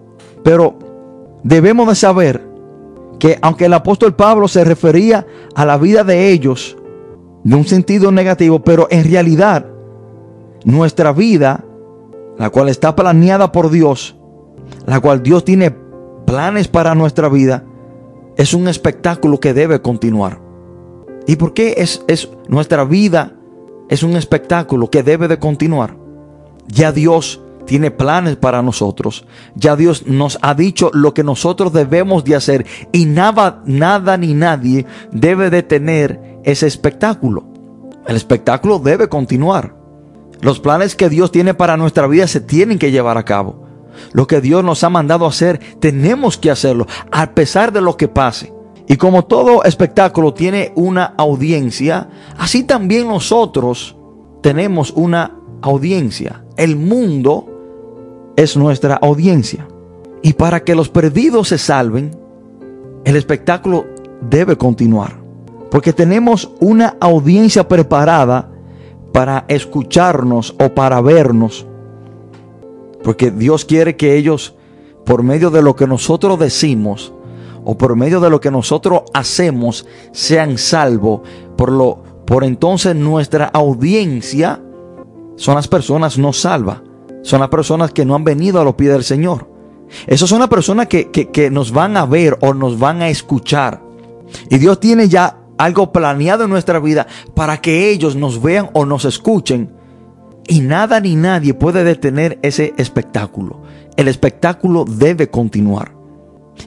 pero 0.43 0.77
debemos 1.43 1.87
de 1.87 1.95
saber 1.95 2.41
que 3.19 3.37
aunque 3.41 3.65
el 3.65 3.73
apóstol 3.73 4.15
Pablo 4.15 4.47
se 4.47 4.63
refería 4.63 5.25
a 5.55 5.65
la 5.65 5.77
vida 5.77 6.03
de 6.03 6.31
ellos 6.31 6.77
de 7.43 7.55
un 7.55 7.65
sentido 7.65 8.11
negativo, 8.11 8.59
pero 8.63 8.87
en 8.89 9.03
realidad 9.03 9.65
nuestra 10.65 11.11
vida, 11.11 11.63
la 12.37 12.49
cual 12.49 12.69
está 12.69 12.95
planeada 12.95 13.51
por 13.51 13.69
Dios, 13.69 14.15
la 14.85 14.99
cual 14.99 15.21
Dios 15.21 15.45
tiene 15.45 15.75
planes 16.25 16.67
para 16.67 16.95
nuestra 16.95 17.29
vida, 17.29 17.65
es 18.37 18.53
un 18.53 18.67
espectáculo 18.67 19.39
que 19.39 19.53
debe 19.53 19.81
continuar. 19.81 20.41
¿Y 21.27 21.35
por 21.35 21.53
qué 21.53 21.75
es, 21.77 22.03
es 22.07 22.29
nuestra 22.47 22.83
vida? 22.83 23.33
Es 23.89 24.03
un 24.03 24.15
espectáculo 24.15 24.89
que 24.89 25.03
debe 25.03 25.27
de 25.27 25.39
continuar. 25.39 26.02
Ya 26.67 26.91
Dios 26.91 27.41
tiene 27.65 27.91
planes 27.91 28.35
para 28.35 28.61
nosotros. 28.61 29.25
Ya 29.55 29.75
Dios 29.75 30.05
nos 30.07 30.37
ha 30.41 30.53
dicho 30.53 30.91
lo 30.93 31.13
que 31.13 31.23
nosotros 31.23 31.73
debemos 31.73 32.23
de 32.23 32.35
hacer 32.35 32.65
y 32.91 33.05
nada, 33.05 33.61
nada 33.65 34.17
ni 34.17 34.33
nadie 34.33 34.85
debe 35.11 35.49
detener 35.49 36.39
ese 36.43 36.67
espectáculo. 36.67 37.45
El 38.05 38.15
espectáculo 38.15 38.79
debe 38.79 39.07
continuar. 39.07 39.75
Los 40.41 40.59
planes 40.59 40.95
que 40.95 41.09
Dios 41.09 41.31
tiene 41.31 41.53
para 41.53 41.77
nuestra 41.77 42.05
vida 42.07 42.27
se 42.27 42.41
tienen 42.41 42.77
que 42.77 42.91
llevar 42.91 43.17
a 43.17 43.23
cabo. 43.23 43.63
Lo 44.11 44.27
que 44.27 44.41
Dios 44.41 44.63
nos 44.63 44.83
ha 44.83 44.89
mandado 44.89 45.25
hacer, 45.25 45.59
tenemos 45.79 46.37
que 46.37 46.51
hacerlo, 46.51 46.87
a 47.11 47.31
pesar 47.31 47.71
de 47.71 47.79
lo 47.79 47.95
que 47.95 48.07
pase. 48.07 48.51
Y 48.87 48.97
como 48.97 49.23
todo 49.23 49.63
espectáculo 49.63 50.33
tiene 50.33 50.73
una 50.75 51.13
audiencia, 51.17 52.09
así 52.37 52.63
también 52.63 53.07
nosotros 53.07 53.95
tenemos 54.41 54.91
una 54.91 55.37
audiencia. 55.61 56.42
El 56.57 56.75
mundo 56.75 58.33
es 58.35 58.57
nuestra 58.57 58.95
audiencia. 58.95 59.67
Y 60.21 60.33
para 60.33 60.63
que 60.63 60.75
los 60.75 60.89
perdidos 60.89 61.49
se 61.49 61.57
salven, 61.57 62.11
el 63.03 63.15
espectáculo 63.15 63.85
debe 64.29 64.57
continuar. 64.57 65.17
Porque 65.69 65.91
tenemos 65.91 66.51
una 66.59 66.95
audiencia 66.99 67.67
preparada 67.67 68.51
para 69.11 69.45
escucharnos 69.47 70.55
o 70.59 70.69
para 70.69 71.01
vernos. 71.01 71.65
Porque 73.03 73.31
Dios 73.31 73.65
quiere 73.65 73.95
que 73.95 74.15
ellos, 74.15 74.55
por 75.05 75.23
medio 75.23 75.49
de 75.49 75.61
lo 75.61 75.75
que 75.75 75.87
nosotros 75.87 76.39
decimos 76.39 77.13
o 77.65 77.77
por 77.77 77.95
medio 77.95 78.19
de 78.19 78.29
lo 78.29 78.39
que 78.39 78.51
nosotros 78.51 79.03
hacemos, 79.13 79.85
sean 80.11 80.57
salvos. 80.57 81.21
Por, 81.57 81.71
lo, 81.71 82.03
por 82.25 82.43
entonces 82.43 82.95
nuestra 82.95 83.45
audiencia 83.45 84.61
son 85.35 85.55
las 85.55 85.67
personas 85.67 86.17
no 86.17 86.33
salvas. 86.33 86.81
Son 87.21 87.39
las 87.39 87.49
personas 87.49 87.91
que 87.91 88.05
no 88.05 88.15
han 88.15 88.23
venido 88.23 88.59
a 88.59 88.63
los 88.63 88.75
pies 88.75 88.91
del 88.91 89.03
Señor. 89.03 89.49
Esas 90.07 90.29
son 90.29 90.39
las 90.39 90.49
personas 90.49 90.87
que, 90.87 91.09
que 91.09 91.49
nos 91.49 91.71
van 91.71 91.95
a 91.97 92.05
ver 92.05 92.37
o 92.41 92.53
nos 92.53 92.77
van 92.77 93.01
a 93.01 93.09
escuchar. 93.09 93.81
Y 94.49 94.57
Dios 94.57 94.79
tiene 94.79 95.07
ya 95.07 95.39
algo 95.57 95.91
planeado 95.91 96.43
en 96.43 96.49
nuestra 96.49 96.79
vida 96.79 97.07
para 97.33 97.61
que 97.61 97.89
ellos 97.89 98.15
nos 98.15 98.41
vean 98.41 98.69
o 98.73 98.85
nos 98.85 99.05
escuchen. 99.05 99.73
Y 100.47 100.59
nada 100.59 100.99
ni 100.99 101.15
nadie 101.15 101.53
puede 101.53 101.83
detener 101.83 102.39
ese 102.41 102.73
espectáculo. 102.77 103.61
El 103.95 104.07
espectáculo 104.07 104.85
debe 104.85 105.29
continuar. 105.29 105.93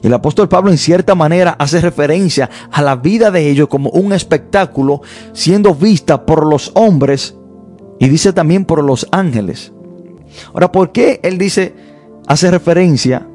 El 0.01 0.13
apóstol 0.13 0.49
Pablo 0.49 0.71
en 0.71 0.77
cierta 0.77 1.15
manera 1.15 1.55
hace 1.59 1.79
referencia 1.81 2.49
a 2.71 2.81
la 2.81 2.95
vida 2.95 3.31
de 3.31 3.49
ellos 3.49 3.67
como 3.67 3.89
un 3.91 4.13
espectáculo 4.13 5.01
siendo 5.33 5.75
vista 5.75 6.25
por 6.25 6.45
los 6.45 6.71
hombres 6.75 7.35
y 7.99 8.09
dice 8.09 8.33
también 8.33 8.65
por 8.65 8.83
los 8.83 9.07
ángeles. 9.11 9.73
Ahora, 10.53 10.71
¿por 10.71 10.91
qué 10.91 11.19
él 11.23 11.37
dice, 11.37 11.73
hace 12.27 12.51
referencia 12.51 13.27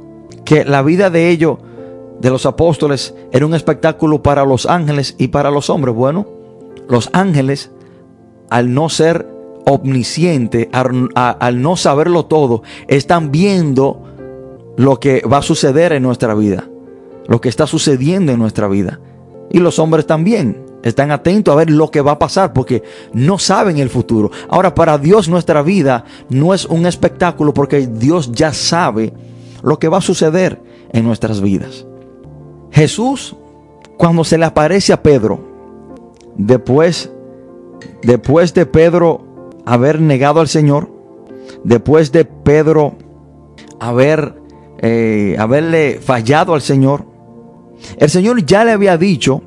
que 0.44 0.64
la 0.64 0.82
vida 0.82 1.10
de 1.10 1.30
ellos 1.30 1.58
de 2.22 2.30
los 2.30 2.46
apóstoles 2.46 3.14
era 3.32 3.44
un 3.44 3.54
espectáculo 3.54 4.22
para 4.22 4.44
los 4.44 4.66
ángeles 4.66 5.16
y 5.18 5.28
para 5.28 5.50
los 5.50 5.68
hombres. 5.70 5.94
Bueno, 5.94 6.26
los 6.88 7.10
ángeles, 7.12 7.72
al 8.48 8.72
no 8.72 8.88
ser 8.88 9.28
omnisciente, 9.66 10.70
al, 10.72 11.62
no 11.62 11.76
saberlo 11.76 12.26
todo, 12.26 12.62
están 12.86 13.32
viendo 13.32 14.04
lo 14.76 15.00
que 15.00 15.22
va 15.22 15.38
a 15.38 15.42
suceder 15.42 15.92
en 15.92 16.04
nuestra 16.04 16.34
vida, 16.34 16.68
lo 17.26 17.40
que 17.40 17.48
está 17.48 17.66
sucediendo 17.66 18.30
en 18.30 18.38
nuestra 18.38 18.68
vida. 18.68 19.00
Y 19.50 19.58
los 19.58 19.80
hombres 19.80 20.06
también 20.06 20.64
están 20.82 21.10
atentos 21.10 21.52
a 21.52 21.56
ver 21.56 21.70
lo 21.70 21.90
que 21.90 22.00
va 22.00 22.12
a 22.12 22.18
pasar 22.18 22.52
porque 22.52 22.82
no 23.12 23.38
saben 23.38 23.78
el 23.78 23.90
futuro. 23.90 24.30
Ahora, 24.48 24.74
para 24.74 24.98
Dios 24.98 25.28
nuestra 25.28 25.62
vida 25.62 26.04
no 26.28 26.54
es 26.54 26.64
un 26.64 26.86
espectáculo 26.86 27.54
porque 27.54 27.86
Dios 27.86 28.32
ya 28.32 28.52
sabe 28.52 29.12
lo 29.62 29.78
que 29.78 29.88
va 29.88 29.98
a 29.98 30.02
suceder 30.02 30.60
en 30.92 31.04
nuestras 31.04 31.40
vidas. 31.40 31.86
Jesús, 32.70 33.36
cuando 33.96 34.24
se 34.24 34.38
le 34.38 34.44
aparece 34.44 34.92
a 34.92 35.02
Pedro, 35.02 35.40
después, 36.36 37.10
después 38.02 38.54
de 38.54 38.66
Pedro 38.66 39.62
haber 39.64 40.00
negado 40.00 40.40
al 40.40 40.48
Señor, 40.48 40.90
después 41.64 42.12
de 42.12 42.24
Pedro 42.24 42.94
haber, 43.78 44.34
eh, 44.78 45.36
haberle 45.38 46.00
fallado 46.02 46.54
al 46.54 46.62
Señor, 46.62 47.04
el 47.98 48.10
Señor 48.10 48.44
ya 48.44 48.64
le 48.64 48.72
había 48.72 48.96
dicho 48.96 49.42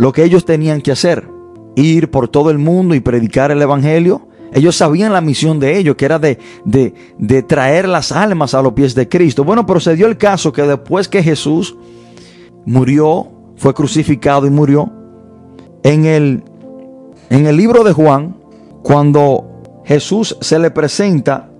lo 0.00 0.12
que 0.12 0.24
ellos 0.24 0.46
tenían 0.46 0.80
que 0.80 0.92
hacer, 0.92 1.28
ir 1.76 2.10
por 2.10 2.26
todo 2.28 2.48
el 2.48 2.56
mundo 2.56 2.94
y 2.94 3.00
predicar 3.00 3.50
el 3.50 3.60
Evangelio. 3.60 4.28
Ellos 4.54 4.74
sabían 4.74 5.12
la 5.12 5.20
misión 5.20 5.60
de 5.60 5.76
ellos, 5.76 5.96
que 5.96 6.06
era 6.06 6.18
de, 6.18 6.38
de, 6.64 6.94
de 7.18 7.42
traer 7.42 7.86
las 7.86 8.10
almas 8.10 8.54
a 8.54 8.62
los 8.62 8.72
pies 8.72 8.94
de 8.94 9.10
Cristo. 9.10 9.44
Bueno, 9.44 9.66
pero 9.66 9.78
se 9.78 9.94
dio 9.96 10.06
el 10.06 10.16
caso 10.16 10.54
que 10.54 10.62
después 10.62 11.06
que 11.06 11.22
Jesús 11.22 11.76
murió, 12.64 13.28
fue 13.56 13.74
crucificado 13.74 14.46
y 14.46 14.50
murió. 14.50 14.90
En 15.82 16.06
el, 16.06 16.44
en 17.28 17.46
el 17.46 17.58
libro 17.58 17.84
de 17.84 17.92
Juan, 17.92 18.36
cuando 18.82 19.82
Jesús 19.84 20.34
se 20.40 20.58
le 20.58 20.70
presenta 20.70 21.50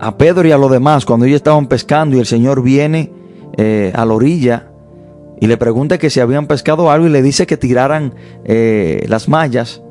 a 0.00 0.16
Pedro 0.16 0.48
y 0.48 0.52
a 0.52 0.56
los 0.56 0.70
demás, 0.70 1.04
cuando 1.04 1.26
ellos 1.26 1.36
estaban 1.36 1.66
pescando 1.66 2.16
y 2.16 2.20
el 2.20 2.26
Señor 2.26 2.62
viene 2.62 3.12
eh, 3.58 3.92
a 3.94 4.06
la 4.06 4.14
orilla 4.14 4.70
y 5.40 5.46
le 5.46 5.56
pregunta 5.56 5.98
que 5.98 6.10
si 6.10 6.20
habían 6.20 6.46
pescado 6.46 6.90
algo 6.90 7.06
y 7.06 7.10
le 7.10 7.22
dice 7.22 7.46
que 7.46 7.56
tiraran 7.56 8.14
eh, 8.44 9.04
las 9.08 9.28
mallas 9.28 9.82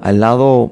al 0.00 0.20
lado 0.20 0.70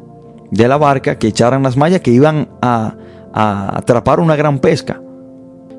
de 0.50 0.68
la 0.68 0.76
barca, 0.76 1.18
que 1.18 1.28
echaran 1.28 1.62
las 1.62 1.76
mallas, 1.76 2.00
que 2.02 2.10
iban 2.10 2.48
a, 2.60 2.96
atrapar 3.34 4.20
una 4.20 4.36
gran 4.36 4.58
pesca. 4.58 5.00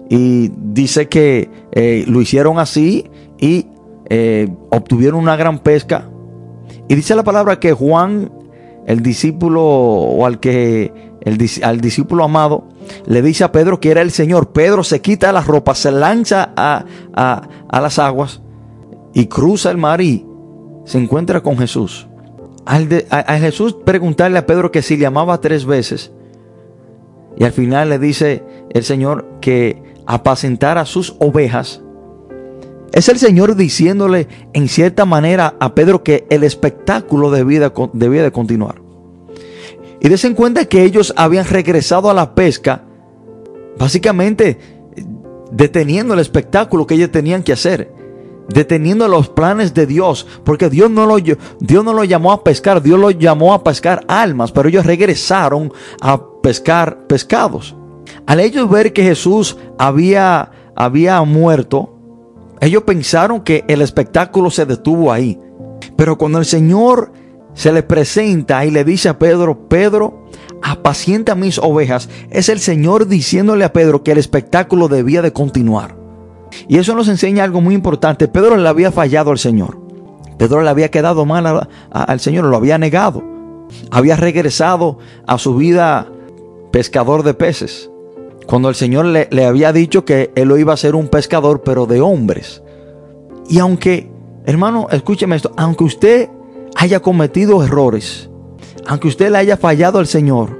Y 0.09 0.51
dice 0.57 1.07
que 1.07 1.49
eh, 1.71 2.03
lo 2.07 2.19
hicieron 2.19 2.57
así 2.57 3.09
y 3.39 3.67
eh, 4.09 4.49
obtuvieron 4.71 5.19
una 5.19 5.35
gran 5.35 5.59
pesca. 5.59 6.09
Y 6.89 6.95
dice 6.95 7.15
la 7.15 7.23
palabra 7.23 7.59
que 7.59 7.71
Juan, 7.71 8.31
el 8.87 9.01
discípulo 9.01 9.63
o 9.63 10.25
al 10.25 10.39
que 10.39 10.91
al 11.63 11.81
discípulo 11.81 12.23
amado, 12.23 12.67
le 13.05 13.21
dice 13.21 13.43
a 13.43 13.51
Pedro 13.51 13.79
que 13.79 13.91
era 13.91 14.01
el 14.01 14.11
Señor. 14.11 14.51
Pedro 14.51 14.83
se 14.83 15.01
quita 15.01 15.31
la 15.31 15.41
ropa, 15.41 15.75
se 15.75 15.91
lanza 15.91 16.53
a, 16.55 16.85
a, 17.13 17.81
las 17.81 17.99
aguas 17.99 18.41
y 19.13 19.27
cruza 19.27 19.71
el 19.71 19.77
mar 19.77 20.01
y 20.01 20.25
se 20.85 20.97
encuentra 20.97 21.41
con 21.41 21.57
Jesús. 21.57 22.07
Al 22.65 22.87
a, 23.09 23.37
Jesús 23.37 23.75
preguntarle 23.85 24.37
a 24.37 24.45
Pedro 24.45 24.71
que 24.71 24.81
si 24.81 24.97
le 24.97 25.05
amaba 25.05 25.39
tres 25.41 25.65
veces. 25.65 26.11
Y 27.37 27.43
al 27.45 27.51
final 27.51 27.89
le 27.89 27.99
dice 27.99 28.43
el 28.71 28.83
Señor 28.83 29.39
que 29.41 29.81
apacentara 30.05 30.85
sus 30.85 31.15
ovejas 31.19 31.81
es 32.93 33.09
el 33.09 33.17
Señor 33.17 33.55
diciéndole 33.55 34.27
en 34.53 34.67
cierta 34.67 35.05
manera 35.05 35.55
a 35.59 35.73
Pedro 35.73 36.03
que 36.03 36.27
el 36.29 36.43
espectáculo 36.43 37.31
debía, 37.31 37.71
de 37.71 38.31
continuar. 38.31 38.82
Y 40.03 40.09
des 40.09 40.25
en 40.25 40.35
cuenta 40.35 40.65
que 40.65 40.83
ellos 40.83 41.13
habían 41.15 41.45
regresado 41.45 42.09
a 42.09 42.13
la 42.13 42.35
pesca, 42.35 42.83
básicamente 43.79 44.59
deteniendo 45.49 46.13
el 46.13 46.19
espectáculo 46.19 46.85
que 46.85 46.95
ellos 46.95 47.09
tenían 47.09 47.41
que 47.41 47.53
hacer, 47.53 47.89
deteniendo 48.49 49.07
los 49.07 49.29
planes 49.29 49.73
de 49.73 49.85
Dios, 49.85 50.27
porque 50.43 50.69
Dios 50.69 50.91
no 50.91 51.05
lo, 51.05 51.17
Dios 51.17 51.85
no 51.85 52.03
llamó 52.03 52.33
a 52.33 52.43
pescar, 52.43 52.83
Dios 52.83 52.99
lo 52.99 53.11
llamó 53.11 53.53
a 53.53 53.63
pescar 53.63 54.03
almas, 54.09 54.51
pero 54.51 54.67
ellos 54.67 54.85
regresaron 54.85 55.71
a 56.01 56.21
pescar 56.41 57.07
pescados. 57.07 57.73
Al 58.25 58.41
ellos 58.41 58.69
ver 58.69 58.91
que 58.91 59.03
Jesús 59.03 59.57
había, 59.79 60.51
había 60.75 61.21
muerto, 61.23 61.97
ellos 62.59 62.83
pensaron 62.83 63.39
que 63.39 63.63
el 63.69 63.81
espectáculo 63.81 64.49
se 64.49 64.65
detuvo 64.65 65.13
ahí. 65.13 65.39
Pero 65.95 66.17
cuando 66.17 66.39
el 66.39 66.45
Señor 66.45 67.13
se 67.53 67.71
le 67.71 67.83
presenta 67.83 68.65
y 68.65 68.71
le 68.71 68.83
dice 68.83 69.09
a 69.09 69.19
Pedro, 69.19 69.67
Pedro, 69.67 70.25
apacienta 70.61 71.35
mis 71.35 71.59
ovejas. 71.59 72.09
Es 72.31 72.49
el 72.49 72.59
Señor 72.59 73.07
diciéndole 73.07 73.65
a 73.65 73.73
Pedro 73.73 74.03
que 74.03 74.11
el 74.11 74.17
espectáculo 74.17 74.87
debía 74.87 75.21
de 75.21 75.33
continuar. 75.33 75.95
Y 76.67 76.77
eso 76.77 76.95
nos 76.95 77.07
enseña 77.07 77.43
algo 77.43 77.61
muy 77.61 77.75
importante. 77.75 78.27
Pedro 78.27 78.57
le 78.57 78.67
había 78.67 78.91
fallado 78.91 79.31
al 79.31 79.39
Señor. 79.39 79.79
Pedro 80.37 80.61
le 80.61 80.69
había 80.69 80.89
quedado 80.89 81.25
mal 81.25 81.67
al 81.91 82.19
Señor, 82.19 82.45
lo 82.45 82.57
había 82.57 82.77
negado. 82.77 83.23
Había 83.91 84.15
regresado 84.15 84.97
a 85.27 85.37
su 85.37 85.55
vida 85.55 86.07
pescador 86.71 87.23
de 87.23 87.33
peces. 87.33 87.89
Cuando 88.47 88.69
el 88.69 88.75
Señor 88.75 89.05
le, 89.05 89.27
le 89.31 89.45
había 89.45 89.71
dicho 89.71 90.05
que 90.05 90.31
él 90.35 90.49
lo 90.49 90.57
iba 90.57 90.73
a 90.73 90.77
ser 90.77 90.95
un 90.95 91.07
pescador, 91.07 91.61
pero 91.63 91.85
de 91.85 92.01
hombres. 92.01 92.61
Y 93.49 93.59
aunque, 93.59 94.09
hermano, 94.45 94.87
escúcheme 94.91 95.35
esto, 95.35 95.51
aunque 95.55 95.83
usted 95.83 96.29
haya 96.75 96.99
cometido 96.99 97.63
errores, 97.63 98.29
aunque 98.85 99.07
usted 99.07 99.31
le 99.31 99.37
haya 99.37 99.57
fallado 99.57 99.99
al 99.99 100.07
Señor, 100.07 100.59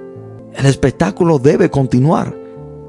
el 0.55 0.65
espectáculo 0.65 1.39
debe 1.39 1.69
continuar. 1.69 2.35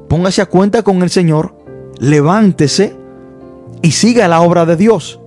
Póngase 0.09 0.43
a 0.43 0.47
cuenta 0.47 0.83
con 0.83 1.03
el 1.03 1.11
Señor, 1.11 1.55
levántese 1.99 2.97
y 3.83 3.91
siga 3.93 4.29
la 4.29 4.41
obra 4.41 4.67
de 4.67 4.77
Dios. 4.77 5.21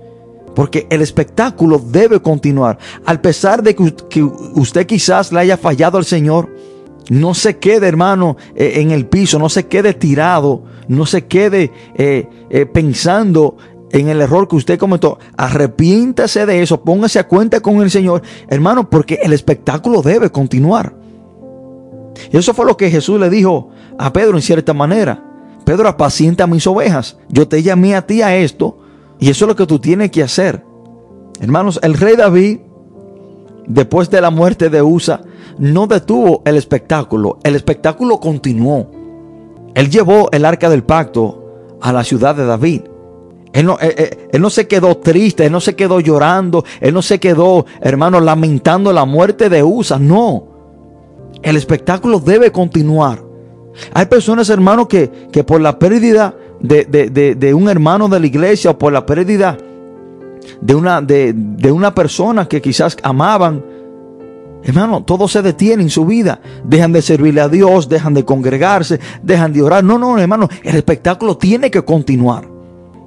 Porque 0.54 0.86
el 0.90 1.02
espectáculo 1.02 1.78
debe 1.78 2.20
continuar. 2.20 2.78
Al 3.04 3.20
pesar 3.20 3.62
de 3.62 3.76
que 3.76 4.22
usted 4.22 4.86
quizás 4.86 5.30
le 5.30 5.40
haya 5.40 5.56
fallado 5.56 5.98
al 5.98 6.04
Señor, 6.04 6.48
no 7.10 7.34
se 7.34 7.58
quede, 7.58 7.86
hermano, 7.86 8.36
eh, 8.54 8.74
en 8.76 8.90
el 8.90 9.06
piso, 9.06 9.38
no 9.38 9.48
se 9.48 9.66
quede 9.66 9.94
tirado, 9.94 10.64
no 10.88 11.06
se 11.06 11.26
quede 11.26 11.72
eh, 11.94 12.28
eh, 12.50 12.66
pensando 12.66 13.56
en 13.92 14.08
el 14.08 14.20
error 14.20 14.48
que 14.48 14.56
usted 14.56 14.78
cometió, 14.78 15.18
arrepiéntase 15.36 16.46
de 16.46 16.62
eso, 16.62 16.82
póngase 16.82 17.18
a 17.18 17.26
cuenta 17.26 17.60
con 17.60 17.80
el 17.80 17.90
Señor, 17.90 18.22
hermano, 18.48 18.88
porque 18.90 19.18
el 19.22 19.32
espectáculo 19.32 20.02
debe 20.02 20.30
continuar. 20.30 20.94
Y 22.32 22.36
eso 22.36 22.52
fue 22.54 22.66
lo 22.66 22.76
que 22.76 22.90
Jesús 22.90 23.18
le 23.18 23.30
dijo 23.30 23.70
a 23.98 24.12
Pedro 24.12 24.36
en 24.36 24.42
cierta 24.42 24.74
manera. 24.74 25.24
Pedro, 25.64 25.88
apacienta 25.88 26.46
mis 26.46 26.66
ovejas. 26.66 27.18
Yo 27.28 27.46
te 27.48 27.62
llamé 27.62 27.94
a 27.94 28.06
ti 28.06 28.22
a 28.22 28.36
esto 28.36 28.78
y 29.18 29.30
eso 29.30 29.44
es 29.44 29.48
lo 29.48 29.56
que 29.56 29.66
tú 29.66 29.78
tienes 29.78 30.10
que 30.10 30.22
hacer. 30.22 30.64
Hermanos, 31.40 31.78
el 31.82 31.94
rey 31.94 32.16
David, 32.16 32.60
después 33.66 34.10
de 34.10 34.20
la 34.20 34.30
muerte 34.30 34.70
de 34.70 34.82
Usa, 34.82 35.20
no 35.58 35.86
detuvo 35.86 36.42
el 36.44 36.56
espectáculo. 36.56 37.38
El 37.42 37.54
espectáculo 37.54 38.18
continuó. 38.18 38.90
Él 39.74 39.90
llevó 39.90 40.30
el 40.32 40.44
arca 40.44 40.68
del 40.68 40.84
pacto 40.84 41.76
a 41.80 41.92
la 41.92 42.02
ciudad 42.02 42.34
de 42.34 42.46
David. 42.46 42.82
Él 43.52 43.66
no, 43.66 43.78
eh, 43.80 43.94
eh, 43.96 44.28
él 44.32 44.42
no, 44.42 44.50
se 44.50 44.66
quedó 44.66 44.96
triste, 44.98 45.46
él 45.46 45.52
no 45.52 45.60
se 45.60 45.74
quedó 45.74 46.00
llorando, 46.00 46.64
él 46.80 46.92
no 46.92 47.02
se 47.02 47.18
quedó, 47.18 47.66
hermano, 47.80 48.20
lamentando 48.20 48.92
la 48.92 49.04
muerte 49.04 49.48
de 49.48 49.62
Usa. 49.62 49.98
No. 49.98 50.44
El 51.42 51.56
espectáculo 51.56 52.20
debe 52.20 52.52
continuar. 52.52 53.22
Hay 53.94 54.06
personas, 54.06 54.50
hermano, 54.50 54.88
que, 54.88 55.28
que 55.32 55.44
por 55.44 55.60
la 55.60 55.78
pérdida 55.78 56.34
de, 56.60 56.84
de, 57.36 57.54
un 57.54 57.68
hermano 57.68 58.08
de 58.08 58.20
la 58.20 58.26
iglesia 58.26 58.72
o 58.72 58.78
por 58.78 58.92
la 58.92 59.06
pérdida 59.06 59.56
de 60.60 60.74
una, 60.74 61.00
de, 61.00 61.72
una 61.72 61.94
persona 61.94 62.48
que 62.48 62.60
quizás 62.60 62.96
amaban, 63.02 63.64
hermano, 64.64 65.04
todo 65.04 65.28
se 65.28 65.42
detiene 65.42 65.84
en 65.84 65.90
su 65.90 66.04
vida. 66.04 66.40
Dejan 66.64 66.92
de 66.92 67.02
servirle 67.02 67.40
a 67.40 67.48
Dios, 67.48 67.88
dejan 67.88 68.14
de 68.14 68.24
congregarse, 68.24 68.98
dejan 69.22 69.52
de 69.52 69.62
orar. 69.62 69.84
No, 69.84 69.98
no, 69.98 70.18
hermano, 70.18 70.48
el 70.64 70.76
espectáculo 70.76 71.36
tiene 71.36 71.70
que 71.70 71.84
continuar. 71.84 72.57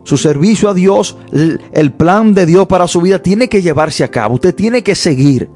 Su 0.04 0.18
servicio 0.18 0.70
a 0.70 0.74
Dios, 0.74 1.18
el 1.32 1.92
plan 1.94 2.34
de 2.34 2.46
Dios 2.46 2.68
para 2.68 2.88
su 2.88 3.02
vida 3.02 3.20
tiene 3.20 3.48
que 3.48 3.62
llevarse 3.62 4.04
a 4.04 4.10
cabo. 4.10 4.36
Usted 4.36 4.56
tiene 4.56 4.84
que 4.84 4.96
seguir. 4.96 5.50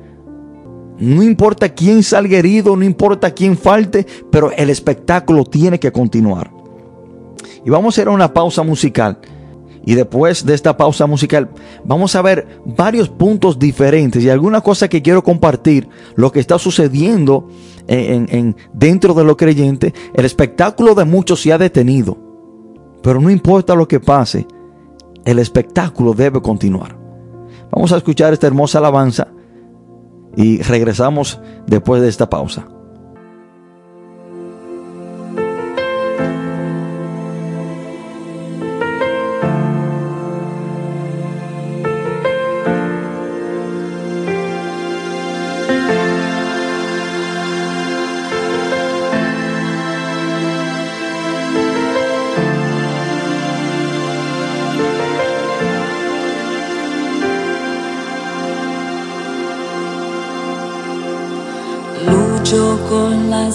No 0.97 1.23
importa 1.23 1.69
quién 1.69 2.03
salga 2.03 2.37
herido, 2.37 2.75
no 2.75 2.85
importa 2.85 3.31
quién 3.31 3.57
falte, 3.57 4.05
pero 4.31 4.51
el 4.51 4.69
espectáculo 4.69 5.43
tiene 5.43 5.79
que 5.79 5.91
continuar. 5.91 6.51
Y 7.65 7.69
vamos 7.69 7.93
a 7.97 8.01
hacer 8.01 8.09
una 8.09 8.33
pausa 8.33 8.63
musical. 8.63 9.19
Y 9.87 9.93
después 9.93 10.45
de 10.45 10.55
esta 10.55 10.75
pausa 10.75 11.05
musical 11.05 11.49
vamos 11.83 12.15
a 12.15 12.21
ver 12.23 12.59
varios 12.65 13.07
puntos 13.07 13.59
diferentes 13.59 14.23
y 14.23 14.29
alguna 14.29 14.61
cosa 14.61 14.87
que 14.87 15.03
quiero 15.03 15.23
compartir, 15.23 15.87
lo 16.15 16.31
que 16.31 16.39
está 16.39 16.57
sucediendo 16.57 17.47
en, 17.87 18.55
dentro 18.73 19.13
de 19.13 19.23
lo 19.23 19.37
creyente. 19.37 19.93
El 20.15 20.25
espectáculo 20.25 20.95
de 20.95 21.05
muchos 21.05 21.41
se 21.41 21.53
ha 21.53 21.59
detenido. 21.59 22.24
Pero 23.05 23.21
no 23.21 23.29
importa 23.29 23.75
lo 23.75 23.87
que 23.87 23.99
pase, 23.99 24.47
el 25.25 25.37
espectáculo 25.37 26.13
debe 26.15 26.41
continuar. 26.41 26.97
Vamos 27.71 27.91
a 27.91 27.97
escuchar 27.97 28.33
esta 28.33 28.47
hermosa 28.47 28.79
alabanza 28.79 29.27
y 30.35 30.59
regresamos 30.63 31.39
después 31.67 32.01
de 32.01 32.09
esta 32.09 32.27
pausa. 32.27 32.67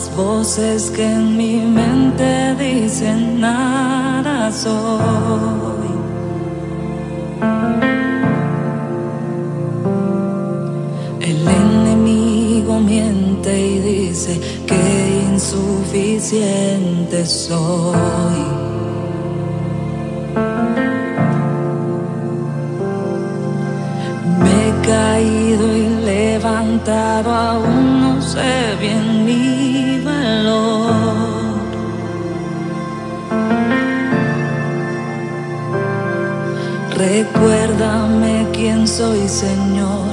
Voces 0.09 0.91
que 0.91 1.05
en 1.05 1.37
mi 1.37 1.57
mente 1.57 2.55
dicen 2.55 3.41
nada 3.41 4.51
soy. 4.51 5.91
El 11.21 11.47
enemigo 11.49 12.81
miente 12.81 13.51
y 13.61 13.79
dice 13.81 14.41
que 14.67 14.81
insuficiente 15.33 17.27
soy. 17.27 18.41
Me 24.43 24.69
he 24.69 24.73
caído 24.87 25.65
y 25.77 25.89
levantado, 26.13 27.29
aún 27.35 28.01
no 28.01 28.23
sé 28.23 28.77
bien 28.81 29.10
Recuérdame 37.01 38.47
quién 38.53 38.87
soy, 38.87 39.27
Señor, 39.27 40.10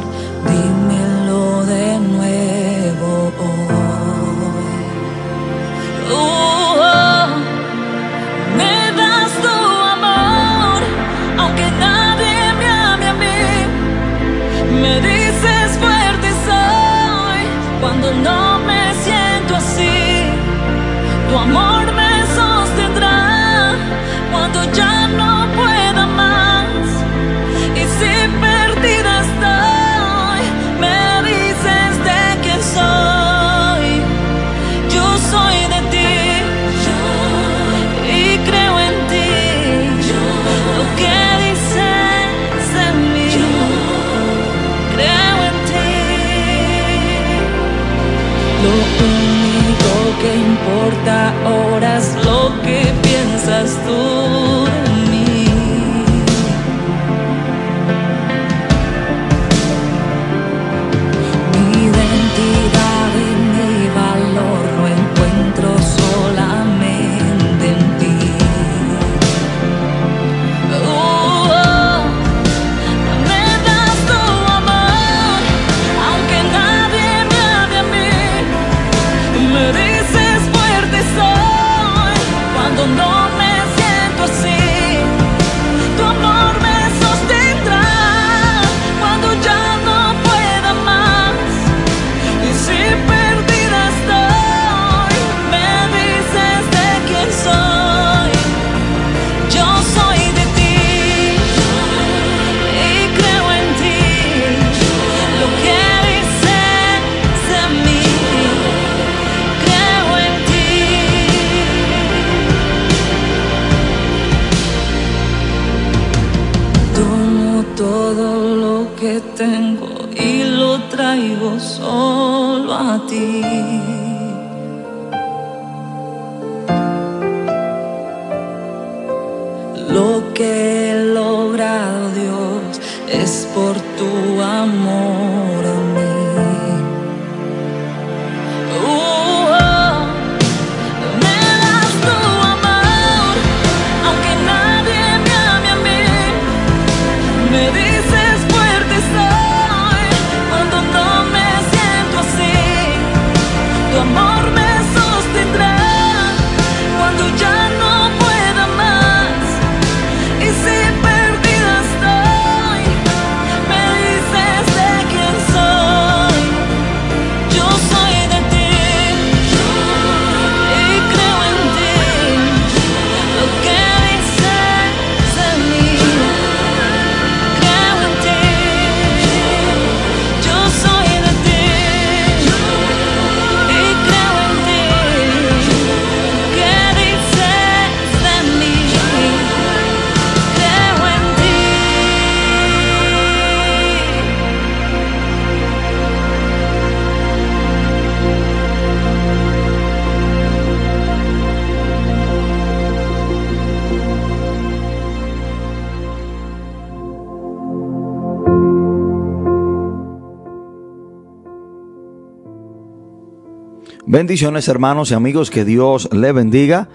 Bendiciones 214.18 214.68
hermanos 214.68 215.12
y 215.12 215.14
amigos, 215.14 215.52
que 215.52 215.64
Dios 215.64 216.10
le 216.12 216.32
bendiga. 216.32 216.90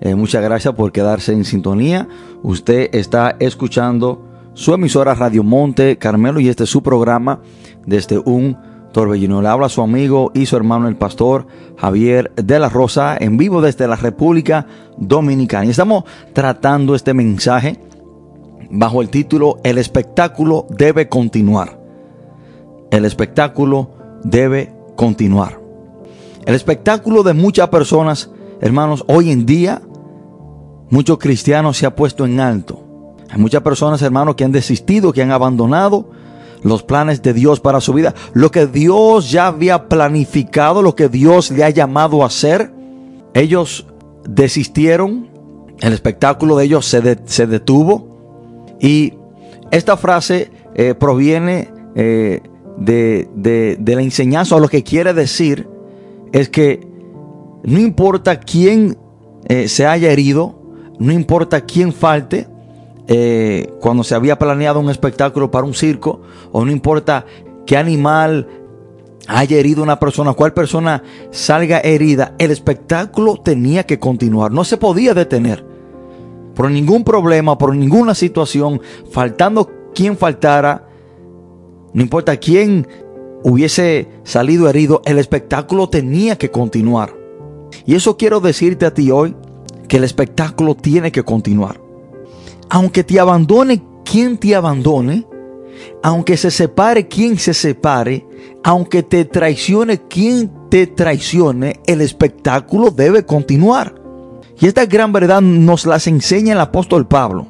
Eh, 0.00 0.14
muchas 0.14 0.44
gracias 0.44 0.74
por 0.74 0.92
quedarse 0.92 1.32
en 1.32 1.44
sintonía. 1.44 2.06
Usted 2.44 2.90
está 2.92 3.34
escuchando 3.40 4.24
su 4.54 4.72
emisora 4.72 5.16
Radio 5.16 5.42
Monte 5.42 5.98
Carmelo 5.98 6.38
y 6.38 6.48
este 6.48 6.62
es 6.62 6.70
su 6.70 6.80
programa 6.80 7.40
desde 7.84 8.20
un 8.20 8.56
torbellino. 8.92 9.42
Le 9.42 9.48
habla 9.48 9.68
su 9.68 9.82
amigo 9.82 10.30
y 10.36 10.46
su 10.46 10.54
hermano 10.54 10.86
el 10.86 10.94
pastor 10.94 11.48
Javier 11.78 12.30
de 12.36 12.60
la 12.60 12.68
Rosa 12.68 13.16
en 13.18 13.38
vivo 13.38 13.60
desde 13.60 13.88
la 13.88 13.96
República 13.96 14.64
Dominicana. 14.96 15.64
Y 15.64 15.70
estamos 15.70 16.04
tratando 16.32 16.94
este 16.94 17.12
mensaje 17.12 17.80
bajo 18.70 19.02
el 19.02 19.08
título 19.08 19.58
El 19.64 19.78
espectáculo 19.78 20.68
debe 20.70 21.08
continuar. 21.08 21.76
El 22.92 23.04
espectáculo 23.04 23.90
debe 24.22 24.72
continuar. 24.94 25.57
El 26.46 26.54
espectáculo 26.54 27.22
de 27.22 27.34
muchas 27.34 27.68
personas, 27.68 28.30
hermanos, 28.60 29.04
hoy 29.08 29.30
en 29.30 29.44
día, 29.46 29.82
muchos 30.90 31.18
cristianos 31.18 31.76
se 31.76 31.86
ha 31.86 31.94
puesto 31.94 32.24
en 32.24 32.40
alto. 32.40 32.82
Hay 33.30 33.38
muchas 33.38 33.62
personas, 33.62 34.00
hermanos, 34.02 34.34
que 34.36 34.44
han 34.44 34.52
desistido, 34.52 35.12
que 35.12 35.22
han 35.22 35.30
abandonado 35.32 36.08
los 36.62 36.82
planes 36.82 37.20
de 37.22 37.34
Dios 37.34 37.60
para 37.60 37.80
su 37.80 37.92
vida. 37.92 38.14
Lo 38.32 38.50
que 38.50 38.66
Dios 38.66 39.30
ya 39.30 39.48
había 39.48 39.88
planificado, 39.88 40.80
lo 40.82 40.94
que 40.96 41.08
Dios 41.08 41.50
le 41.50 41.64
ha 41.64 41.70
llamado 41.70 42.22
a 42.22 42.26
hacer. 42.26 42.72
Ellos 43.34 43.86
desistieron. 44.26 45.28
El 45.80 45.92
espectáculo 45.92 46.56
de 46.56 46.64
ellos 46.64 46.86
se, 46.86 47.18
se 47.26 47.46
detuvo. 47.46 48.76
Y 48.80 49.14
esta 49.70 49.96
frase 49.98 50.50
eh, 50.74 50.94
proviene 50.94 51.68
eh, 51.94 52.40
de, 52.78 53.28
de- 53.34 53.76
de 53.78 53.94
la 53.94 54.02
enseñanza 54.02 54.56
o 54.56 54.60
lo 54.60 54.68
que 54.68 54.82
quiere 54.82 55.12
decir 55.12 55.68
es 56.32 56.48
que 56.48 56.86
no 57.64 57.78
importa 57.78 58.40
quién 58.40 58.96
eh, 59.46 59.68
se 59.68 59.86
haya 59.86 60.10
herido, 60.10 60.60
no 60.98 61.12
importa 61.12 61.62
quién 61.62 61.92
falte, 61.92 62.48
eh, 63.06 63.72
cuando 63.80 64.04
se 64.04 64.14
había 64.14 64.38
planeado 64.38 64.80
un 64.80 64.90
espectáculo 64.90 65.50
para 65.50 65.66
un 65.66 65.74
circo, 65.74 66.20
o 66.52 66.64
no 66.64 66.70
importa 66.70 67.24
qué 67.66 67.76
animal 67.76 68.46
haya 69.26 69.58
herido 69.58 69.82
una 69.82 69.98
persona, 69.98 70.32
cuál 70.32 70.52
persona 70.52 71.02
salga 71.30 71.80
herida, 71.80 72.34
el 72.38 72.50
espectáculo 72.50 73.36
tenía 73.36 73.84
que 73.84 73.98
continuar, 73.98 74.52
no 74.52 74.64
se 74.64 74.76
podía 74.76 75.14
detener. 75.14 75.64
Por 76.54 76.70
ningún 76.70 77.04
problema, 77.04 77.56
por 77.56 77.74
ninguna 77.74 78.14
situación, 78.14 78.80
faltando 79.10 79.70
quien 79.94 80.16
faltara, 80.16 80.88
no 81.92 82.02
importa 82.02 82.36
quién 82.36 82.86
hubiese 83.42 84.08
salido 84.24 84.68
herido, 84.68 85.02
el 85.04 85.18
espectáculo 85.18 85.88
tenía 85.88 86.36
que 86.36 86.50
continuar. 86.50 87.14
Y 87.86 87.94
eso 87.94 88.16
quiero 88.16 88.40
decirte 88.40 88.86
a 88.86 88.94
ti 88.94 89.10
hoy, 89.10 89.34
que 89.88 89.96
el 89.96 90.04
espectáculo 90.04 90.74
tiene 90.74 91.10
que 91.10 91.24
continuar. 91.24 91.80
Aunque 92.68 93.02
te 93.04 93.18
abandone 93.18 93.82
quien 94.04 94.36
te 94.36 94.54
abandone, 94.54 95.26
aunque 96.02 96.36
se 96.36 96.50
separe 96.50 97.08
quien 97.08 97.38
se 97.38 97.54
separe, 97.54 98.26
aunque 98.62 99.02
te 99.02 99.24
traicione 99.24 100.02
quien 100.08 100.52
te 100.68 100.86
traicione, 100.86 101.80
el 101.86 102.00
espectáculo 102.00 102.90
debe 102.90 103.24
continuar. 103.24 103.94
Y 104.60 104.66
esta 104.66 104.86
gran 104.86 105.12
verdad 105.12 105.40
nos 105.40 105.86
las 105.86 106.06
enseña 106.06 106.52
el 106.52 106.60
apóstol 106.60 107.06
Pablo. 107.06 107.46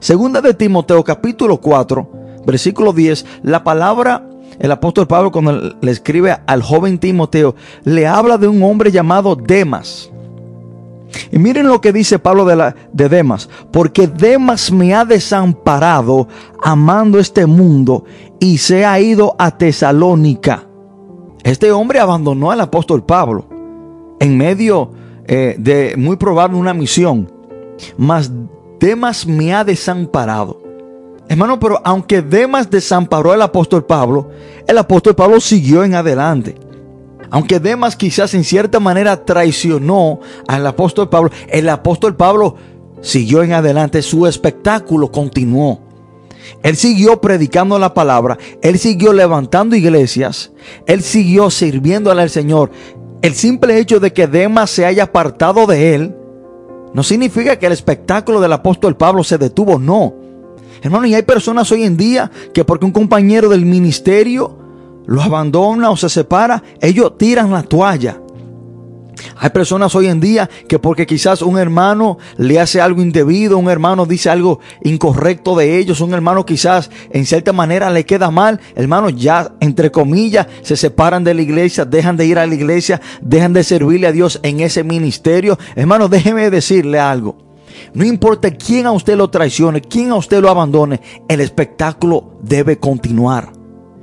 Segunda 0.00 0.40
de 0.40 0.54
Timoteo 0.54 1.04
capítulo 1.04 1.60
4, 1.60 2.10
versículo 2.46 2.92
10, 2.92 3.26
la 3.42 3.64
palabra, 3.64 4.27
el 4.58 4.72
apóstol 4.72 5.06
Pablo 5.06 5.30
cuando 5.30 5.52
le 5.80 5.90
escribe 5.90 6.36
al 6.46 6.62
joven 6.62 6.98
Timoteo, 6.98 7.54
le 7.84 8.06
habla 8.06 8.38
de 8.38 8.48
un 8.48 8.62
hombre 8.62 8.90
llamado 8.90 9.36
Demas. 9.36 10.10
Y 11.30 11.38
miren 11.38 11.68
lo 11.68 11.80
que 11.80 11.92
dice 11.92 12.18
Pablo 12.18 12.44
de, 12.44 12.56
la, 12.56 12.74
de 12.92 13.08
Demas, 13.08 13.48
porque 13.70 14.06
Demas 14.06 14.70
me 14.70 14.94
ha 14.94 15.04
desamparado 15.04 16.28
amando 16.62 17.18
este 17.18 17.46
mundo 17.46 18.04
y 18.40 18.58
se 18.58 18.84
ha 18.84 19.00
ido 19.00 19.34
a 19.38 19.56
Tesalónica. 19.56 20.64
Este 21.44 21.70
hombre 21.72 22.00
abandonó 22.00 22.50
al 22.50 22.60
apóstol 22.60 23.04
Pablo 23.04 23.46
en 24.20 24.36
medio 24.36 24.90
eh, 25.26 25.54
de 25.58 25.94
muy 25.96 26.16
probable 26.16 26.56
una 26.56 26.74
misión, 26.74 27.30
mas 27.96 28.30
Demas 28.80 29.26
me 29.26 29.54
ha 29.54 29.64
desamparado. 29.64 30.67
Hermano, 31.28 31.60
pero 31.60 31.80
aunque 31.84 32.22
Demas 32.22 32.70
desamparó 32.70 33.32
al 33.32 33.42
apóstol 33.42 33.84
Pablo, 33.84 34.30
el 34.66 34.78
apóstol 34.78 35.14
Pablo 35.14 35.40
siguió 35.40 35.84
en 35.84 35.94
adelante. 35.94 36.54
Aunque 37.30 37.60
Demas 37.60 37.96
quizás 37.96 38.32
en 38.32 38.44
cierta 38.44 38.80
manera 38.80 39.24
traicionó 39.24 40.20
al 40.46 40.66
apóstol 40.66 41.10
Pablo, 41.10 41.30
el 41.48 41.68
apóstol 41.68 42.16
Pablo 42.16 42.56
siguió 43.02 43.42
en 43.42 43.52
adelante, 43.52 44.00
su 44.00 44.26
espectáculo 44.26 45.12
continuó. 45.12 45.80
Él 46.62 46.76
siguió 46.76 47.20
predicando 47.20 47.78
la 47.78 47.92
palabra, 47.92 48.38
él 48.62 48.78
siguió 48.78 49.12
levantando 49.12 49.76
iglesias, 49.76 50.52
él 50.86 51.02
siguió 51.02 51.50
sirviéndole 51.50 52.22
al 52.22 52.30
Señor. 52.30 52.70
El 53.20 53.34
simple 53.34 53.78
hecho 53.78 54.00
de 54.00 54.14
que 54.14 54.26
Demas 54.26 54.70
se 54.70 54.86
haya 54.86 55.04
apartado 55.04 55.66
de 55.66 55.94
él 55.94 56.16
no 56.94 57.02
significa 57.02 57.58
que 57.58 57.66
el 57.66 57.72
espectáculo 57.72 58.40
del 58.40 58.52
apóstol 58.52 58.96
Pablo 58.96 59.22
se 59.24 59.36
detuvo, 59.36 59.78
no. 59.78 60.14
Hermano, 60.82 61.06
y 61.06 61.14
hay 61.14 61.22
personas 61.22 61.70
hoy 61.72 61.82
en 61.82 61.96
día 61.96 62.30
que 62.52 62.64
porque 62.64 62.84
un 62.84 62.92
compañero 62.92 63.48
del 63.48 63.64
ministerio 63.64 64.56
lo 65.06 65.22
abandona 65.22 65.90
o 65.90 65.96
se 65.96 66.08
separa, 66.08 66.62
ellos 66.80 67.16
tiran 67.16 67.50
la 67.50 67.62
toalla. 67.62 68.20
Hay 69.36 69.50
personas 69.50 69.94
hoy 69.94 70.06
en 70.06 70.20
día 70.20 70.48
que 70.68 70.78
porque 70.78 71.06
quizás 71.06 71.42
un 71.42 71.58
hermano 71.58 72.18
le 72.36 72.60
hace 72.60 72.80
algo 72.80 73.00
indebido, 73.00 73.58
un 73.58 73.70
hermano 73.70 74.06
dice 74.06 74.30
algo 74.30 74.60
incorrecto 74.82 75.56
de 75.56 75.78
ellos, 75.78 76.00
un 76.00 76.12
hermano 76.14 76.44
quizás 76.44 76.90
en 77.10 77.26
cierta 77.26 77.52
manera 77.52 77.90
le 77.90 78.04
queda 78.04 78.30
mal, 78.30 78.60
hermanos 78.74 79.14
ya 79.16 79.52
entre 79.60 79.90
comillas 79.90 80.46
se 80.62 80.76
separan 80.76 81.24
de 81.24 81.34
la 81.34 81.42
iglesia, 81.42 81.84
dejan 81.84 82.16
de 82.16 82.26
ir 82.26 82.38
a 82.38 82.46
la 82.46 82.54
iglesia, 82.54 83.00
dejan 83.20 83.52
de 83.52 83.64
servirle 83.64 84.06
a 84.06 84.12
Dios 84.12 84.40
en 84.42 84.60
ese 84.60 84.84
ministerio. 84.84 85.58
Hermano, 85.74 86.08
déjeme 86.08 86.50
decirle 86.50 86.98
algo. 87.00 87.47
No 87.94 88.04
importa 88.04 88.50
quién 88.50 88.86
a 88.86 88.92
usted 88.92 89.16
lo 89.16 89.30
traicione, 89.30 89.80
quién 89.80 90.10
a 90.10 90.16
usted 90.16 90.40
lo 90.40 90.50
abandone, 90.50 91.00
el 91.28 91.40
espectáculo 91.40 92.38
debe 92.42 92.78
continuar. 92.78 93.52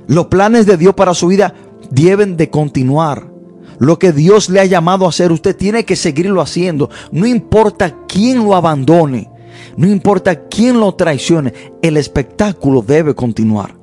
Los 0.06 0.26
planes 0.26 0.66
de 0.66 0.76
Dios 0.76 0.94
para 0.94 1.14
su 1.14 1.28
vida 1.28 1.54
deben 1.90 2.36
de 2.36 2.50
continuar. 2.50 3.30
Lo 3.78 3.98
que 3.98 4.12
Dios 4.12 4.48
le 4.48 4.60
ha 4.60 4.64
llamado 4.64 5.04
a 5.04 5.10
hacer, 5.10 5.32
usted 5.32 5.56
tiene 5.56 5.84
que 5.84 5.96
seguirlo 5.96 6.40
haciendo. 6.40 6.90
No 7.10 7.26
importa 7.26 7.94
quién 8.06 8.44
lo 8.44 8.54
abandone, 8.54 9.30
no 9.76 9.86
importa 9.86 10.48
quién 10.48 10.80
lo 10.80 10.94
traicione, 10.94 11.52
el 11.82 11.96
espectáculo 11.96 12.82
debe 12.82 13.14
continuar. 13.14 13.74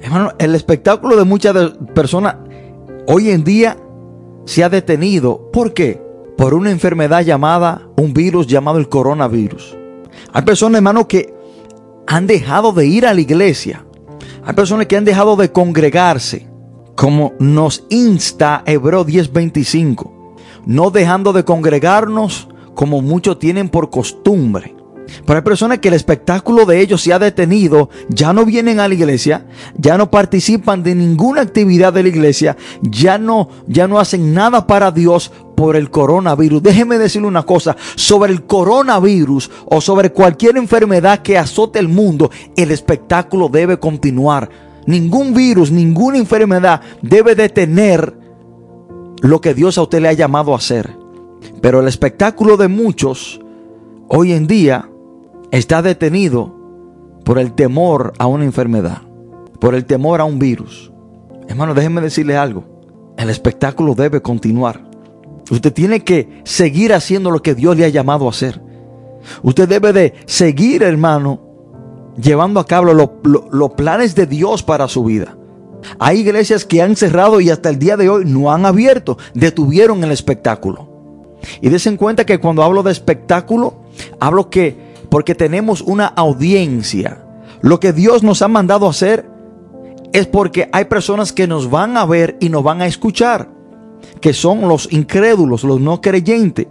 Hermano, 0.00 0.32
el 0.38 0.54
espectáculo 0.54 1.16
de 1.16 1.24
muchas 1.24 1.72
personas 1.94 2.36
hoy 3.06 3.30
en 3.30 3.42
día 3.42 3.76
se 4.44 4.62
ha 4.62 4.68
detenido. 4.68 5.50
¿Por 5.50 5.74
qué? 5.74 6.07
Por 6.38 6.54
una 6.54 6.70
enfermedad 6.70 7.22
llamada, 7.22 7.88
un 7.96 8.14
virus 8.14 8.46
llamado 8.46 8.78
el 8.78 8.88
coronavirus. 8.88 9.76
Hay 10.32 10.42
personas, 10.42 10.78
hermano, 10.78 11.08
que 11.08 11.34
han 12.06 12.28
dejado 12.28 12.70
de 12.70 12.86
ir 12.86 13.06
a 13.06 13.12
la 13.12 13.20
iglesia. 13.20 13.84
Hay 14.44 14.54
personas 14.54 14.86
que 14.86 14.96
han 14.96 15.04
dejado 15.04 15.34
de 15.34 15.50
congregarse 15.50 16.48
como 16.94 17.32
nos 17.40 17.82
insta 17.90 18.62
Hebreo 18.66 19.04
10:25, 19.04 20.36
no 20.64 20.92
dejando 20.92 21.32
de 21.32 21.44
congregarnos 21.44 22.46
como 22.72 23.02
muchos 23.02 23.40
tienen 23.40 23.68
por 23.68 23.90
costumbre. 23.90 24.76
Pero 25.24 25.38
hay 25.38 25.44
personas 25.44 25.78
que 25.78 25.88
el 25.88 25.94
espectáculo 25.94 26.66
de 26.66 26.80
ellos 26.80 27.02
se 27.02 27.12
ha 27.12 27.18
detenido, 27.18 27.90
ya 28.08 28.32
no 28.32 28.44
vienen 28.44 28.80
a 28.80 28.88
la 28.88 28.94
iglesia, 28.94 29.46
ya 29.76 29.98
no 29.98 30.10
participan 30.10 30.82
de 30.82 30.94
ninguna 30.94 31.42
actividad 31.42 31.92
de 31.92 32.02
la 32.02 32.08
iglesia, 32.08 32.56
ya 32.82 33.18
no, 33.18 33.48
ya 33.66 33.88
no 33.88 33.98
hacen 33.98 34.34
nada 34.34 34.66
para 34.66 34.90
Dios 34.90 35.32
por 35.56 35.76
el 35.76 35.90
coronavirus. 35.90 36.62
Déjeme 36.62 36.98
decirle 36.98 37.28
una 37.28 37.44
cosa, 37.44 37.76
sobre 37.96 38.32
el 38.32 38.44
coronavirus 38.44 39.50
o 39.66 39.80
sobre 39.80 40.12
cualquier 40.12 40.56
enfermedad 40.56 41.20
que 41.20 41.38
azote 41.38 41.78
el 41.78 41.88
mundo, 41.88 42.30
el 42.56 42.70
espectáculo 42.70 43.48
debe 43.48 43.78
continuar 43.78 44.68
Ningún 44.88 45.34
virus, 45.34 45.70
ninguna 45.70 46.16
enfermedad 46.16 46.80
debe 47.02 47.34
detener 47.34 48.14
lo 49.20 49.38
que 49.42 49.52
Dios 49.52 49.76
a 49.76 49.82
usted 49.82 50.00
le 50.00 50.08
ha 50.08 50.14
llamado 50.14 50.54
a 50.54 50.56
hacer. 50.56 50.96
Pero 51.60 51.80
el 51.80 51.88
espectáculo 51.88 52.56
de 52.56 52.68
muchos 52.68 53.38
hoy 54.08 54.32
en 54.32 54.46
día 54.46 54.88
está 55.50 55.82
detenido 55.82 56.54
por 57.24 57.38
el 57.38 57.52
temor 57.52 58.12
a 58.18 58.26
una 58.26 58.44
enfermedad, 58.44 59.02
por 59.60 59.74
el 59.74 59.84
temor 59.84 60.20
a 60.20 60.24
un 60.24 60.38
virus. 60.38 60.92
Hermano, 61.48 61.74
déjeme 61.74 62.00
decirle 62.00 62.36
algo. 62.36 62.64
El 63.16 63.30
espectáculo 63.30 63.94
debe 63.94 64.22
continuar. 64.22 64.88
Usted 65.50 65.72
tiene 65.72 66.04
que 66.04 66.42
seguir 66.44 66.92
haciendo 66.92 67.30
lo 67.30 67.42
que 67.42 67.54
Dios 67.54 67.76
le 67.76 67.84
ha 67.84 67.88
llamado 67.88 68.26
a 68.26 68.30
hacer. 68.30 68.60
Usted 69.42 69.68
debe 69.68 69.92
de 69.92 70.14
seguir, 70.26 70.82
hermano, 70.82 71.40
llevando 72.20 72.60
a 72.60 72.66
cabo 72.66 72.92
los 72.92 73.72
planes 73.72 74.14
de 74.14 74.26
Dios 74.26 74.62
para 74.62 74.88
su 74.88 75.04
vida. 75.04 75.36
Hay 75.98 76.20
iglesias 76.20 76.64
que 76.64 76.82
han 76.82 76.96
cerrado 76.96 77.40
y 77.40 77.50
hasta 77.50 77.70
el 77.70 77.78
día 77.78 77.96
de 77.96 78.08
hoy 78.08 78.24
no 78.24 78.52
han 78.52 78.66
abierto, 78.66 79.16
detuvieron 79.34 80.02
el 80.04 80.12
espectáculo. 80.12 80.88
Y 81.60 81.68
desen 81.68 81.96
cuenta 81.96 82.26
que 82.26 82.38
cuando 82.38 82.62
hablo 82.62 82.82
de 82.82 82.92
espectáculo, 82.92 83.74
hablo 84.18 84.50
que 84.50 84.87
porque 85.10 85.34
tenemos 85.34 85.80
una 85.80 86.06
audiencia. 86.06 87.24
Lo 87.60 87.80
que 87.80 87.92
Dios 87.92 88.22
nos 88.22 88.42
ha 88.42 88.48
mandado 88.48 88.88
hacer 88.88 89.28
es 90.12 90.26
porque 90.26 90.68
hay 90.72 90.86
personas 90.86 91.32
que 91.32 91.46
nos 91.46 91.70
van 91.70 91.96
a 91.96 92.06
ver 92.06 92.36
y 92.40 92.48
nos 92.48 92.62
van 92.62 92.80
a 92.80 92.86
escuchar, 92.86 93.50
que 94.20 94.32
son 94.32 94.68
los 94.68 94.92
incrédulos, 94.92 95.64
los 95.64 95.80
no 95.80 96.00
creyentes. 96.00 96.66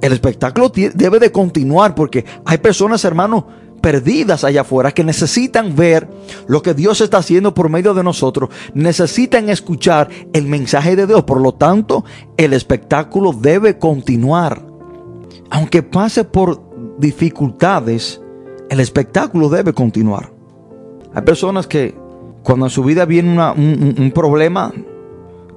El 0.00 0.12
espectáculo 0.12 0.70
debe 0.70 1.18
de 1.18 1.30
continuar 1.30 1.94
porque 1.94 2.24
hay 2.44 2.58
personas, 2.58 3.04
hermanos, 3.04 3.44
perdidas 3.80 4.44
allá 4.44 4.62
afuera 4.62 4.92
que 4.92 5.04
necesitan 5.04 5.74
ver 5.74 6.08
lo 6.46 6.62
que 6.62 6.74
Dios 6.74 7.00
está 7.00 7.18
haciendo 7.18 7.54
por 7.54 7.68
medio 7.68 7.94
de 7.94 8.04
nosotros, 8.04 8.50
necesitan 8.74 9.48
escuchar 9.48 10.08
el 10.32 10.46
mensaje 10.46 10.96
de 10.96 11.06
Dios. 11.06 11.24
Por 11.24 11.40
lo 11.40 11.52
tanto, 11.52 12.04
el 12.36 12.52
espectáculo 12.52 13.32
debe 13.32 13.78
continuar. 13.78 14.66
Aunque 15.50 15.82
pase 15.82 16.24
por 16.24 16.69
dificultades, 17.00 18.20
el 18.68 18.80
espectáculo 18.80 19.48
debe 19.48 19.72
continuar. 19.72 20.30
Hay 21.14 21.22
personas 21.22 21.66
que 21.66 21.94
cuando 22.42 22.66
a 22.66 22.70
su 22.70 22.84
vida 22.84 23.04
viene 23.04 23.30
un, 23.32 24.12
problema, 24.14 24.72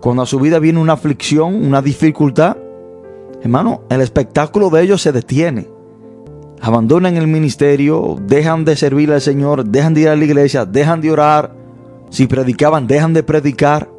cuando 0.02 0.24
a 0.24 0.26
su 0.26 0.40
vida 0.40 0.60
viene 0.60 0.80
una 0.80 0.94
aflicción, 0.94 1.66
una 1.66 1.82
dificultad, 1.82 2.58
hermano, 3.42 3.82
el 3.90 4.02
espectáculo 4.02 4.70
de 4.70 4.82
ellos 4.82 5.02
se 5.02 5.12
detiene 5.12 5.74
abandonan 6.64 7.18
el 7.18 7.28
ministerio, 7.28 8.16
dejan 8.26 8.64
de 8.64 8.78
servir 8.78 9.12
al 9.12 9.20
Señor, 9.20 9.66
dejan 9.66 9.94
de 9.94 10.02
ir 10.02 10.08
a 10.08 10.16
la 10.16 10.24
iglesia, 10.24 10.66
dejan 10.66 11.02
de 11.02 11.12
orar. 11.12 11.54
Si 12.10 12.26
predicaban, 12.26 12.88
dejan 12.88 13.14
de 13.14 13.22
predicar. 13.22 13.90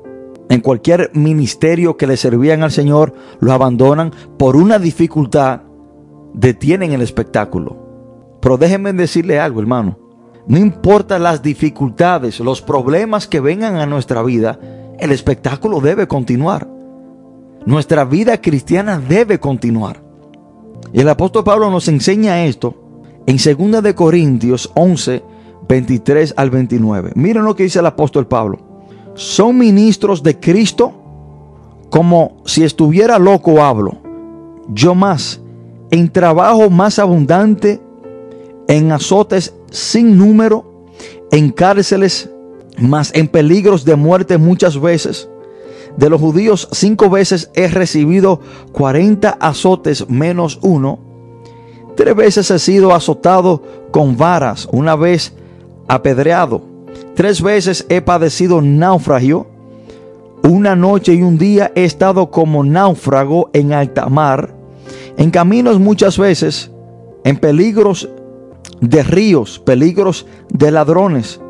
En 0.49 0.63
cualquier 0.63 1.11
ministerio 1.13 1.99
que 1.99 2.07
le 2.07 2.17
servían 2.17 2.63
al 2.63 2.71
Señor, 2.71 3.13
lo 3.41 3.53
abandonan 3.53 4.13
por 4.39 4.57
una 4.57 4.79
dificultad, 4.79 5.61
detienen 6.35 6.93
el 6.93 7.01
espectáculo. 7.01 7.77
Pero 8.41 8.59
déjenme 8.59 8.93
decirle 8.93 9.41
algo, 9.41 9.61
hermano. 9.61 9.99
No 10.47 10.59
importa 10.59 11.19
las 11.19 11.43
dificultades, 11.43 12.39
los 12.41 12.61
problemas 12.61 13.27
que 13.27 13.41
vengan 13.41 13.77
a 13.77 13.87
nuestra 13.87 14.23
vida, 14.23 14.59
el 14.99 15.11
espectáculo 15.11 15.81
debe 15.81 16.07
continuar. 16.07 16.69
Nuestra 17.65 18.05
vida 18.05 18.43
cristiana 18.43 18.99
debe 18.99 19.41
continuar. 19.41 20.03
Y 20.93 21.01
el 21.01 21.09
apóstol 21.09 21.45
Pablo 21.45 21.71
nos 21.71 21.89
enseña 21.89 22.45
esto 22.45 22.75
en 23.27 23.37
2 23.37 23.83
de 23.83 23.95
Corintios 23.95 24.71
11, 24.75 25.25
23 25.67 26.35
al 26.37 26.51
29. 26.51 27.13
Miren 27.15 27.45
lo 27.45 27.57
que 27.57 27.63
dice 27.63 27.79
el 27.79 27.87
apóstol 27.87 28.27
Pablo. 28.27 28.59
Son 29.15 29.57
ministros 29.57 30.23
de 30.23 30.39
Cristo 30.39 30.93
como 31.89 32.43
si 32.45 32.65
estuviera 32.65 33.19
loco 33.19 33.63
hablo. 33.63 33.97
Yo 34.69 34.95
más, 34.95 35.41
en 35.91 36.11
trabajo 36.11 36.71
más 36.71 36.99
abundante, 36.99 37.81
en 38.69 38.93
azotes 38.93 39.55
sin 39.71 40.17
número, 40.17 40.87
en 41.31 41.51
cárceles, 41.51 42.31
más 42.79 43.13
en 43.15 43.29
peligros 43.29 43.85
de 43.85 43.97
muerte 43.97 44.39
muchas 44.39 44.81
veces 44.81 45.29
de 45.97 46.11
los 46.11 46.21
judíos 46.21 46.69
cinco 46.73 47.09
veces 47.09 47.51
he 47.55 47.69
recibido 47.69 48.41
40 48.73 49.31
azotes 49.41 50.09
menos 50.09 50.59
uno. 50.63 50.99
Tres 51.97 52.17
veces 52.17 52.51
he 52.51 52.59
sido 52.59 52.95
azotado 52.95 53.63
con 53.91 54.17
varas, 54.17 54.69
una 54.73 54.97
vez 54.97 55.35
apedreado. 55.87 56.63
Tres 57.15 57.41
veces 57.41 57.87
he 57.89 58.01
padecido 58.01 58.61
naufragio. 58.61 59.47
Una 60.43 60.77
noche 60.77 61.15
y 61.15 61.23
un 61.23 61.39
día 61.39 61.73
he 61.75 61.85
estado 61.85 62.31
como 62.31 62.65
náufrago 62.65 63.51
en 63.53 63.73
alta 63.73 64.07
mar. 64.09 64.54
En 65.17 65.31
caminos 65.31 65.79
muchas 65.79 66.19
veces, 66.19 66.71
en 67.25 67.37
peligros 67.37 68.09
de 68.81 69.03
ríos, 69.03 69.59
peligros 69.59 70.27
de 70.51 70.71
ladrones, 70.71 71.41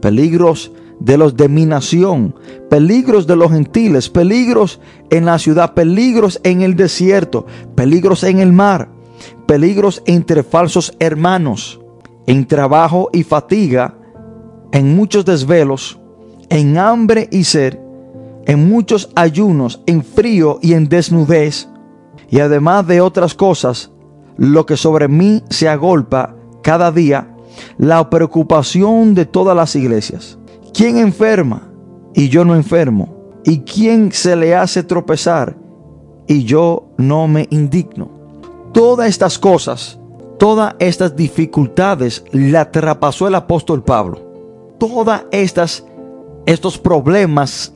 peligros 0.00 0.72
de 1.00 1.18
los 1.18 1.36
de 1.36 1.48
mi 1.48 1.66
nación, 1.66 2.34
peligros 2.70 3.26
de 3.26 3.36
los 3.36 3.52
gentiles, 3.52 4.08
peligros 4.08 4.80
en 5.10 5.26
la 5.26 5.38
ciudad, 5.38 5.74
peligros 5.74 6.40
en 6.42 6.62
el 6.62 6.74
desierto, 6.74 7.46
peligros 7.74 8.24
en 8.24 8.38
el 8.38 8.52
mar, 8.52 8.88
peligros 9.46 10.02
entre 10.06 10.42
falsos 10.42 10.94
hermanos, 10.98 11.80
en 12.26 12.46
trabajo 12.46 13.10
y 13.12 13.22
fatiga, 13.22 13.94
en 14.72 14.96
muchos 14.96 15.24
desvelos, 15.24 15.98
en 16.48 16.78
hambre 16.78 17.28
y 17.30 17.44
sed, 17.44 17.78
en 18.46 18.68
muchos 18.68 19.10
ayunos, 19.14 19.80
en 19.86 20.02
frío 20.02 20.58
y 20.62 20.72
en 20.72 20.88
desnudez, 20.88 21.68
y 22.28 22.40
además 22.40 22.86
de 22.86 23.00
otras 23.00 23.34
cosas, 23.34 23.90
lo 24.36 24.66
que 24.66 24.76
sobre 24.76 25.08
mí 25.08 25.42
se 25.48 25.68
agolpa 25.68 26.34
cada 26.62 26.90
día, 26.92 27.34
la 27.78 28.10
preocupación 28.10 29.14
de 29.14 29.24
todas 29.24 29.56
las 29.56 29.74
iglesias. 29.76 30.38
¿Quién 30.74 30.98
enferma 30.98 31.70
y 32.14 32.28
yo 32.28 32.44
no 32.44 32.54
enfermo? 32.54 33.14
¿Y 33.44 33.60
quién 33.60 34.12
se 34.12 34.36
le 34.36 34.54
hace 34.54 34.82
tropezar 34.82 35.56
y 36.26 36.44
yo 36.44 36.88
no 36.98 37.28
me 37.28 37.46
indigno? 37.50 38.10
Todas 38.72 39.08
estas 39.08 39.38
cosas, 39.38 39.98
todas 40.38 40.74
estas 40.80 41.16
dificultades 41.16 42.24
la 42.32 42.70
traspasó 42.70 43.28
el 43.28 43.36
apóstol 43.36 43.82
Pablo. 43.82 44.20
Todas 44.78 45.24
estas 45.30 45.84
estos 46.46 46.78
problemas 46.78 47.72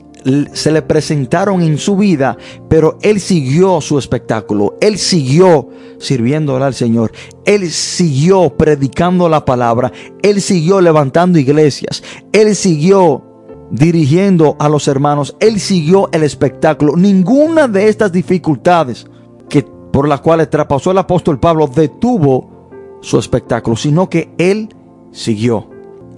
se 0.53 0.71
le 0.71 0.81
presentaron 0.81 1.61
en 1.61 1.77
su 1.77 1.97
vida, 1.97 2.37
pero 2.69 2.97
él 3.01 3.19
siguió 3.19 3.81
su 3.81 3.97
espectáculo, 3.97 4.75
él 4.79 4.97
siguió 4.97 5.69
sirviéndole 5.99 6.65
al 6.65 6.73
Señor, 6.73 7.11
él 7.45 7.69
siguió 7.69 8.49
predicando 8.55 9.27
la 9.29 9.45
palabra, 9.45 9.91
él 10.21 10.41
siguió 10.41 10.81
levantando 10.81 11.39
iglesias, 11.39 12.03
él 12.31 12.55
siguió 12.55 13.23
dirigiendo 13.71 14.57
a 14.59 14.69
los 14.69 14.87
hermanos, 14.87 15.35
él 15.39 15.59
siguió 15.59 16.09
el 16.11 16.23
espectáculo. 16.23 16.95
Ninguna 16.95 17.67
de 17.67 17.87
estas 17.87 18.11
dificultades 18.11 19.07
que 19.49 19.63
por 19.63 20.07
las 20.07 20.21
cuales 20.21 20.49
traspasó 20.49 20.91
el 20.91 20.97
apóstol 20.97 21.39
Pablo 21.39 21.67
detuvo 21.67 22.99
su 23.01 23.17
espectáculo, 23.17 23.75
sino 23.75 24.09
que 24.09 24.31
él 24.37 24.69
siguió. 25.11 25.70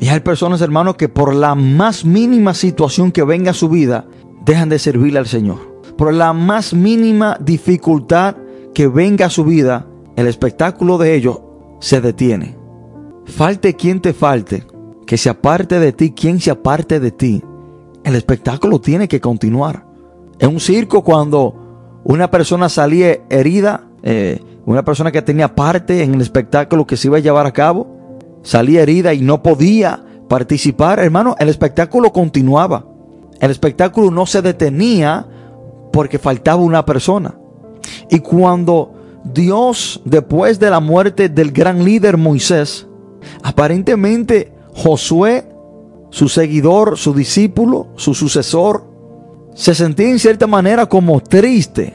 Y 0.03 0.09
hay 0.09 0.19
personas, 0.19 0.59
hermanos, 0.59 0.97
que 0.97 1.07
por 1.07 1.33
la 1.33 1.55
más 1.55 2.03
mínima 2.03 2.53
situación 2.53 3.13
que 3.13 3.23
venga 3.23 3.51
a 3.51 3.53
su 3.53 3.69
vida, 3.69 4.05
dejan 4.43 4.67
de 4.67 4.77
servirle 4.77 5.17
al 5.17 5.27
Señor. 5.27 5.81
Por 5.97 6.13
la 6.13 6.33
más 6.33 6.73
mínima 6.73 7.37
dificultad 7.39 8.35
que 8.73 8.89
venga 8.89 9.27
a 9.27 9.29
su 9.29 9.45
vida, 9.45 9.87
el 10.17 10.27
espectáculo 10.27 10.97
de 10.97 11.15
ellos 11.15 11.39
se 11.79 12.01
detiene. 12.01 12.57
Falte 13.23 13.75
quien 13.75 14.01
te 14.01 14.11
falte, 14.11 14.65
que 15.07 15.17
se 15.17 15.29
aparte 15.29 15.79
de 15.79 15.93
ti, 15.93 16.11
quien 16.11 16.41
se 16.41 16.51
aparte 16.51 16.99
de 16.99 17.11
ti, 17.11 17.41
el 18.03 18.15
espectáculo 18.15 18.81
tiene 18.81 19.07
que 19.07 19.21
continuar. 19.21 19.85
En 20.37 20.49
un 20.49 20.59
circo 20.59 21.01
cuando 21.01 22.01
una 22.03 22.29
persona 22.29 22.67
salía 22.67 23.19
herida, 23.29 23.87
eh, 24.01 24.41
una 24.65 24.83
persona 24.83 25.13
que 25.13 25.21
tenía 25.21 25.55
parte 25.55 26.03
en 26.03 26.15
el 26.15 26.19
espectáculo 26.19 26.85
que 26.85 26.97
se 26.97 27.07
iba 27.07 27.19
a 27.19 27.21
llevar 27.21 27.45
a 27.45 27.53
cabo, 27.53 28.02
salía 28.43 28.83
herida 28.83 29.13
y 29.13 29.21
no 29.21 29.41
podía 29.41 30.03
participar, 30.27 30.99
hermano, 30.99 31.35
el 31.39 31.49
espectáculo 31.49 32.13
continuaba. 32.13 32.85
El 33.39 33.51
espectáculo 33.51 34.11
no 34.11 34.25
se 34.25 34.41
detenía 34.41 35.25
porque 35.91 36.19
faltaba 36.19 36.61
una 36.61 36.85
persona. 36.85 37.35
Y 38.09 38.19
cuando 38.19 38.93
Dios, 39.23 40.01
después 40.05 40.59
de 40.59 40.69
la 40.69 40.79
muerte 40.79 41.29
del 41.29 41.51
gran 41.51 41.83
líder 41.83 42.17
Moisés, 42.17 42.87
aparentemente 43.41 44.53
Josué, 44.73 45.47
su 46.09 46.29
seguidor, 46.29 46.97
su 46.97 47.13
discípulo, 47.13 47.87
su 47.95 48.13
sucesor, 48.13 48.85
se 49.55 49.75
sentía 49.75 50.09
en 50.09 50.19
cierta 50.19 50.47
manera 50.47 50.87
como 50.87 51.21
triste 51.21 51.93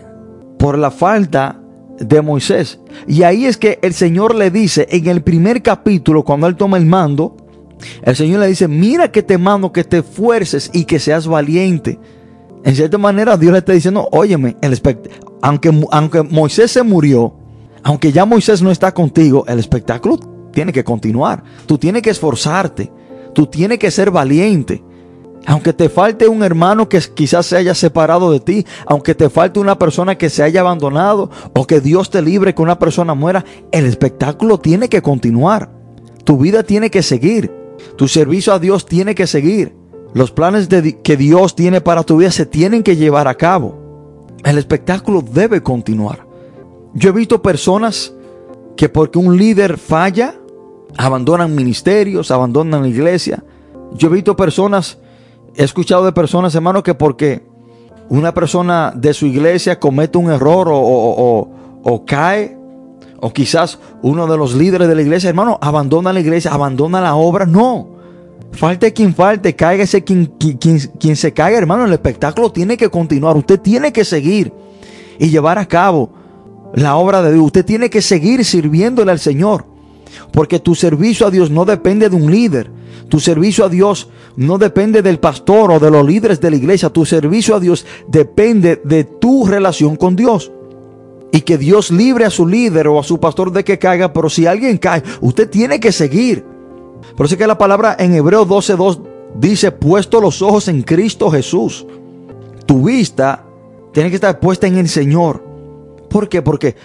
por 0.58 0.78
la 0.78 0.90
falta 0.90 1.60
de 1.98 2.22
Moisés. 2.22 2.78
Y 3.06 3.22
ahí 3.22 3.46
es 3.46 3.56
que 3.56 3.78
el 3.82 3.94
Señor 3.94 4.34
le 4.34 4.50
dice 4.50 4.86
en 4.90 5.06
el 5.06 5.22
primer 5.22 5.62
capítulo, 5.62 6.24
cuando 6.24 6.46
él 6.46 6.56
toma 6.56 6.76
el 6.76 6.86
mando, 6.86 7.36
el 8.02 8.16
Señor 8.16 8.40
le 8.40 8.48
dice, 8.48 8.68
mira 8.68 9.12
que 9.12 9.22
te 9.22 9.38
mando 9.38 9.72
que 9.72 9.84
te 9.84 9.98
esfuerces 9.98 10.70
y 10.72 10.84
que 10.84 10.98
seas 10.98 11.26
valiente. 11.26 11.98
En 12.64 12.74
cierta 12.74 12.98
manera 12.98 13.36
Dios 13.36 13.52
le 13.52 13.58
está 13.58 13.72
diciendo, 13.72 14.08
óyeme, 14.12 14.56
el 14.60 14.80
aunque, 15.42 15.70
aunque 15.90 16.22
Moisés 16.22 16.72
se 16.72 16.82
murió, 16.82 17.34
aunque 17.82 18.12
ya 18.12 18.24
Moisés 18.24 18.62
no 18.62 18.70
está 18.70 18.92
contigo, 18.92 19.44
el 19.46 19.58
espectáculo 19.58 20.18
tiene 20.52 20.72
que 20.72 20.84
continuar. 20.84 21.44
Tú 21.66 21.78
tienes 21.78 22.02
que 22.02 22.10
esforzarte. 22.10 22.90
Tú 23.34 23.46
tienes 23.46 23.78
que 23.78 23.90
ser 23.90 24.10
valiente. 24.10 24.82
Aunque 25.46 25.72
te 25.72 25.88
falte 25.88 26.28
un 26.28 26.42
hermano 26.42 26.88
que 26.88 27.00
quizás 27.14 27.46
se 27.46 27.56
haya 27.56 27.74
separado 27.74 28.30
de 28.30 28.40
ti, 28.40 28.66
aunque 28.86 29.14
te 29.14 29.30
falte 29.30 29.60
una 29.60 29.78
persona 29.78 30.18
que 30.18 30.30
se 30.30 30.42
haya 30.42 30.60
abandonado 30.60 31.30
o 31.54 31.66
que 31.66 31.80
Dios 31.80 32.10
te 32.10 32.22
libre 32.22 32.54
que 32.54 32.62
una 32.62 32.78
persona 32.78 33.14
muera, 33.14 33.44
el 33.72 33.86
espectáculo 33.86 34.58
tiene 34.58 34.88
que 34.88 35.02
continuar. 35.02 35.70
Tu 36.24 36.36
vida 36.36 36.62
tiene 36.62 36.90
que 36.90 37.02
seguir. 37.02 37.52
Tu 37.96 38.08
servicio 38.08 38.52
a 38.52 38.58
Dios 38.58 38.84
tiene 38.84 39.14
que 39.14 39.26
seguir. 39.26 39.74
Los 40.14 40.30
planes 40.30 40.68
que 40.68 41.16
Dios 41.16 41.54
tiene 41.54 41.80
para 41.80 42.02
tu 42.02 42.16
vida 42.18 42.30
se 42.30 42.46
tienen 42.46 42.82
que 42.82 42.96
llevar 42.96 43.28
a 43.28 43.34
cabo. 43.34 43.78
El 44.44 44.58
espectáculo 44.58 45.22
debe 45.22 45.62
continuar. 45.62 46.26
Yo 46.94 47.10
he 47.10 47.12
visto 47.12 47.42
personas 47.42 48.14
que 48.76 48.88
porque 48.88 49.18
un 49.18 49.36
líder 49.36 49.78
falla, 49.78 50.34
abandonan 50.96 51.54
ministerios, 51.54 52.30
abandonan 52.30 52.82
la 52.82 52.88
iglesia. 52.88 53.44
Yo 53.92 54.08
he 54.08 54.12
visto 54.12 54.36
personas 54.36 54.98
he 55.56 55.64
escuchado 55.64 56.04
de 56.04 56.12
personas, 56.12 56.54
hermano, 56.54 56.82
que 56.82 56.94
porque 56.94 57.42
una 58.08 58.32
persona 58.32 58.92
de 58.94 59.12
su 59.12 59.26
iglesia 59.26 59.78
comete 59.78 60.18
un 60.18 60.30
error 60.30 60.68
o, 60.70 62.04
cae, 62.06 62.56
o 63.20 63.32
quizás 63.32 63.78
uno 64.02 64.26
de 64.26 64.36
los 64.36 64.54
líderes 64.54 64.88
de 64.88 64.94
la 64.94 65.02
iglesia, 65.02 65.28
hermano, 65.28 65.58
abandona 65.60 66.12
la 66.12 66.20
iglesia, 66.20 66.52
abandona 66.52 67.00
la 67.00 67.14
obra. 67.14 67.44
No. 67.46 67.96
Falte 68.52 68.92
quien 68.92 69.14
falte, 69.14 69.54
cáigase 69.54 70.04
quien, 70.04 70.26
quien, 70.26 70.78
quien 70.78 71.16
se 71.16 71.32
caiga, 71.32 71.58
hermano. 71.58 71.84
El 71.84 71.92
espectáculo 71.92 72.50
tiene 72.50 72.76
que 72.76 72.88
continuar. 72.88 73.36
Usted 73.36 73.60
tiene 73.60 73.92
que 73.92 74.04
seguir 74.04 74.52
y 75.18 75.28
llevar 75.28 75.58
a 75.58 75.66
cabo 75.66 76.10
la 76.74 76.96
obra 76.96 77.22
de 77.22 77.32
Dios. 77.32 77.44
Usted 77.44 77.64
tiene 77.64 77.90
que 77.90 78.00
seguir 78.00 78.44
sirviéndole 78.44 79.10
al 79.12 79.18
Señor. 79.18 79.66
Porque 80.32 80.58
tu 80.58 80.74
servicio 80.74 81.26
a 81.26 81.30
Dios 81.30 81.50
no 81.50 81.64
depende 81.64 82.08
de 82.08 82.16
un 82.16 82.30
líder. 82.30 82.70
Tu 83.08 83.20
servicio 83.20 83.64
a 83.64 83.68
Dios 83.68 84.08
no 84.36 84.58
depende 84.58 85.02
del 85.02 85.18
pastor 85.18 85.72
o 85.72 85.80
de 85.80 85.90
los 85.90 86.06
líderes 86.06 86.40
de 86.40 86.50
la 86.50 86.56
iglesia. 86.56 86.90
Tu 86.90 87.04
servicio 87.04 87.54
a 87.54 87.60
Dios 87.60 87.86
depende 88.06 88.80
de 88.84 89.04
tu 89.04 89.46
relación 89.46 89.96
con 89.96 90.14
Dios. 90.16 90.52
Y 91.32 91.40
que 91.42 91.58
Dios 91.58 91.90
libre 91.90 92.24
a 92.24 92.30
su 92.30 92.46
líder 92.46 92.88
o 92.88 92.98
a 92.98 93.04
su 93.04 93.18
pastor 93.20 93.52
de 93.52 93.64
que 93.64 93.78
caiga. 93.78 94.12
Pero 94.12 94.28
si 94.28 94.46
alguien 94.46 94.78
cae, 94.78 95.02
usted 95.20 95.48
tiene 95.48 95.80
que 95.80 95.92
seguir. 95.92 96.44
Por 97.16 97.26
eso 97.26 97.34
es 97.34 97.38
que 97.38 97.46
la 97.46 97.58
palabra 97.58 97.96
en 97.98 98.14
Hebreo 98.14 98.46
12.2 98.46 99.00
dice, 99.34 99.72
puesto 99.72 100.20
los 100.20 100.42
ojos 100.42 100.68
en 100.68 100.82
Cristo 100.82 101.30
Jesús. 101.30 101.86
Tu 102.66 102.84
vista 102.84 103.44
tiene 103.92 104.10
que 104.10 104.16
estar 104.16 104.38
puesta 104.40 104.66
en 104.66 104.78
el 104.78 104.88
Señor. 104.88 105.42
¿Por 106.08 106.28
qué? 106.28 106.42
Porque 106.42 106.76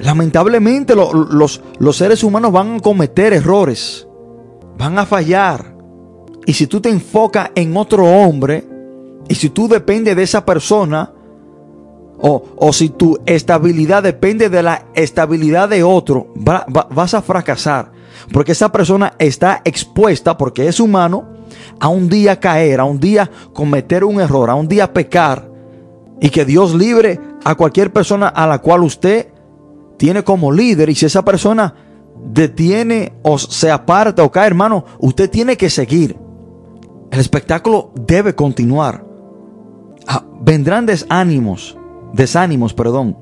lamentablemente 0.00 0.94
los, 0.94 1.62
los 1.78 1.96
seres 1.96 2.24
humanos 2.24 2.52
van 2.52 2.76
a 2.76 2.80
cometer 2.80 3.32
errores 3.32 4.06
van 4.82 4.98
a 4.98 5.06
fallar. 5.06 5.74
Y 6.44 6.52
si 6.54 6.66
tú 6.66 6.80
te 6.80 6.88
enfocas 6.88 7.50
en 7.54 7.76
otro 7.76 8.04
hombre, 8.04 8.64
y 9.28 9.34
si 9.34 9.50
tú 9.50 9.68
dependes 9.68 10.16
de 10.16 10.22
esa 10.22 10.44
persona, 10.44 11.12
o, 12.18 12.42
o 12.56 12.72
si 12.72 12.88
tu 12.88 13.18
estabilidad 13.26 14.02
depende 14.02 14.48
de 14.48 14.62
la 14.62 14.86
estabilidad 14.94 15.68
de 15.68 15.82
otro, 15.82 16.32
vas 16.34 17.14
a 17.14 17.22
fracasar. 17.22 17.92
Porque 18.32 18.52
esa 18.52 18.70
persona 18.70 19.14
está 19.18 19.62
expuesta, 19.64 20.36
porque 20.36 20.68
es 20.68 20.80
humano, 20.80 21.28
a 21.80 21.88
un 21.88 22.08
día 22.08 22.40
caer, 22.40 22.80
a 22.80 22.84
un 22.84 23.00
día 23.00 23.30
cometer 23.52 24.04
un 24.04 24.20
error, 24.20 24.50
a 24.50 24.54
un 24.54 24.68
día 24.68 24.92
pecar. 24.92 25.50
Y 26.20 26.30
que 26.30 26.44
Dios 26.44 26.74
libre 26.74 27.20
a 27.44 27.54
cualquier 27.54 27.92
persona 27.92 28.28
a 28.28 28.46
la 28.46 28.58
cual 28.58 28.82
usted 28.82 29.31
tiene 30.02 30.24
como 30.24 30.50
líder. 30.50 30.90
Y 30.90 30.96
si 30.96 31.06
esa 31.06 31.24
persona 31.24 31.72
detiene 32.26 33.12
o 33.22 33.38
se 33.38 33.70
aparta 33.70 34.24
o 34.24 34.32
cae, 34.32 34.48
hermano, 34.48 34.84
usted 34.98 35.30
tiene 35.30 35.56
que 35.56 35.70
seguir. 35.70 36.16
El 37.12 37.20
espectáculo 37.20 37.92
debe 37.94 38.34
continuar. 38.34 39.04
Ah, 40.08 40.24
vendrán 40.40 40.86
desánimos, 40.86 41.78
desánimos, 42.12 42.74
perdón. 42.74 43.16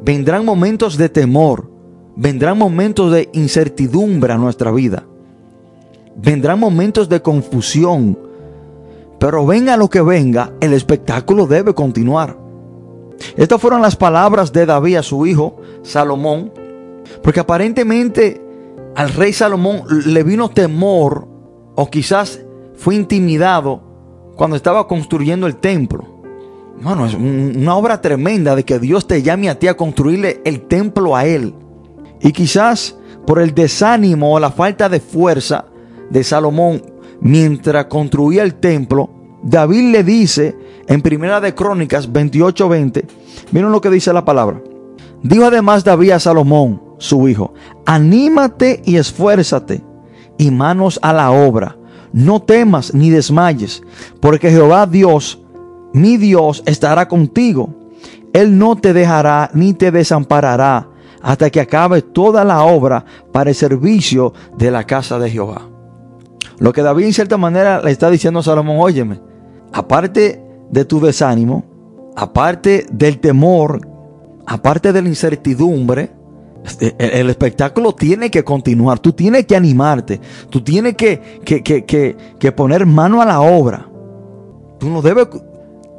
Vendrán 0.00 0.44
momentos 0.44 0.96
de 0.96 1.08
temor, 1.08 1.68
vendrán 2.14 2.56
momentos 2.56 3.10
de 3.10 3.28
incertidumbre 3.32 4.32
a 4.32 4.38
nuestra 4.38 4.70
vida. 4.70 5.02
Vendrán 6.14 6.60
momentos 6.60 7.08
de 7.08 7.20
confusión. 7.20 8.16
Pero 9.18 9.44
venga 9.44 9.76
lo 9.76 9.90
que 9.90 10.02
venga, 10.02 10.52
el 10.60 10.72
espectáculo 10.72 11.48
debe 11.48 11.74
continuar. 11.74 12.36
Estas 13.36 13.60
fueron 13.60 13.82
las 13.82 13.96
palabras 13.96 14.52
de 14.52 14.66
David 14.66 14.96
a 14.96 15.02
su 15.02 15.26
hijo 15.26 15.56
Salomón 15.82 16.52
porque 17.22 17.40
aparentemente 17.40 18.40
al 18.94 19.12
rey 19.12 19.32
Salomón 19.32 19.82
le 20.06 20.22
vino 20.22 20.50
temor 20.50 21.28
o 21.74 21.90
quizás 21.90 22.40
fue 22.74 22.94
intimidado 22.94 23.82
cuando 24.36 24.56
estaba 24.56 24.86
construyendo 24.86 25.46
el 25.46 25.56
templo. 25.56 26.22
Bueno, 26.82 27.04
es 27.04 27.14
una 27.14 27.76
obra 27.76 28.00
tremenda 28.00 28.56
de 28.56 28.64
que 28.64 28.78
Dios 28.78 29.06
te 29.06 29.22
llame 29.22 29.50
a 29.50 29.58
ti 29.58 29.68
a 29.68 29.76
construirle 29.76 30.40
el 30.44 30.62
templo 30.62 31.14
a 31.14 31.26
Él. 31.26 31.54
Y 32.22 32.32
quizás 32.32 32.96
por 33.26 33.40
el 33.40 33.54
desánimo 33.54 34.34
o 34.34 34.40
la 34.40 34.50
falta 34.50 34.88
de 34.88 35.00
fuerza 35.00 35.66
de 36.08 36.24
Salomón 36.24 36.82
mientras 37.20 37.84
construía 37.86 38.42
el 38.42 38.54
templo, 38.54 39.10
David 39.42 39.92
le 39.92 40.04
dice 40.04 40.56
en 40.86 41.02
Primera 41.02 41.40
de 41.40 41.54
Crónicas 41.54 42.10
28:20, 42.10 43.04
miren 43.52 43.72
lo 43.72 43.80
que 43.80 43.90
dice 43.90 44.12
la 44.12 44.24
palabra. 44.24 44.62
Dijo 45.22 45.44
además 45.44 45.84
David 45.84 46.12
a 46.12 46.18
Salomón, 46.18 46.82
su 46.98 47.28
hijo, 47.28 47.54
anímate 47.86 48.82
y 48.84 48.96
esfuérzate 48.96 49.82
y 50.38 50.50
manos 50.50 50.98
a 51.02 51.12
la 51.12 51.30
obra. 51.30 51.76
No 52.12 52.42
temas 52.42 52.94
ni 52.94 53.10
desmayes, 53.10 53.82
porque 54.20 54.50
Jehová 54.50 54.86
Dios, 54.86 55.40
mi 55.92 56.16
Dios, 56.16 56.62
estará 56.66 57.08
contigo. 57.08 57.74
Él 58.32 58.58
no 58.58 58.76
te 58.76 58.92
dejará 58.92 59.50
ni 59.54 59.74
te 59.74 59.90
desamparará 59.90 60.88
hasta 61.22 61.50
que 61.50 61.60
acabe 61.60 62.02
toda 62.02 62.44
la 62.44 62.62
obra 62.62 63.04
para 63.32 63.50
el 63.50 63.56
servicio 63.56 64.32
de 64.56 64.70
la 64.70 64.84
casa 64.84 65.18
de 65.18 65.30
Jehová. 65.30 65.68
Lo 66.58 66.72
que 66.72 66.82
David 66.82 67.06
en 67.06 67.12
cierta 67.12 67.36
manera 67.36 67.80
le 67.82 67.90
está 67.90 68.10
diciendo 68.10 68.40
a 68.40 68.42
Salomón, 68.42 68.78
óyeme, 68.80 69.20
aparte 69.72 70.42
de 70.70 70.84
tu 70.84 71.00
desánimo, 71.00 71.64
aparte 72.16 72.86
del 72.90 73.18
temor, 73.18 73.80
aparte 74.50 74.92
de 74.92 75.00
la 75.00 75.08
incertidumbre, 75.08 76.10
este, 76.64 76.94
el, 76.98 77.30
espectáculo 77.30 77.94
tiene 77.94 78.32
que 78.32 78.42
continuar, 78.42 78.98
tú 78.98 79.12
tienes 79.12 79.46
que 79.46 79.54
animarte, 79.54 80.20
tú 80.50 80.60
tienes 80.60 80.96
que, 80.96 81.40
que, 81.44 82.52
poner 82.52 82.84
mano 82.84 83.22
a 83.22 83.26
la 83.26 83.40
obra. 83.40 83.88
Tú 84.78 84.90
no 84.90 85.02
debes 85.02 85.28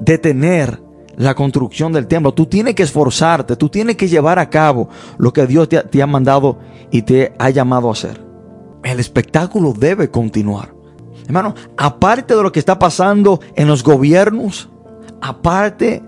detener 0.01 0.81
la 1.15 1.33
construcción 1.33 1.93
del 1.93 2.07
templo. 2.07 2.33
Tú 2.33 2.45
tienes 2.45 2.75
que 2.75 2.83
esforzarte, 2.83 3.55
tú 3.55 3.69
tienes 3.69 3.95
que 3.95 4.09
llevar 4.09 4.37
a 4.37 4.49
cabo 4.49 4.89
lo 5.17 5.31
que 5.31 5.47
Dios 5.47 5.69
te, 5.69 5.77
ha- 5.77 5.83
te 5.83 6.01
ha 6.01 6.07
mandado 6.07 6.59
y 6.91 7.03
te 7.03 7.31
ha 7.39 7.49
llamado 7.51 7.87
a 7.87 7.93
hacer. 7.93 8.21
El 8.83 8.99
espectáculo 8.99 9.71
debe 9.71 10.11
continuar. 10.11 10.73
Hermano, 11.25 11.55
aparte 11.77 12.35
de 12.35 12.43
lo 12.43 12.51
que 12.51 12.59
está 12.59 12.77
pasando 12.77 13.39
en 13.55 13.69
los 13.69 13.81
gobiernos, 13.81 14.67
aparte 15.21 16.03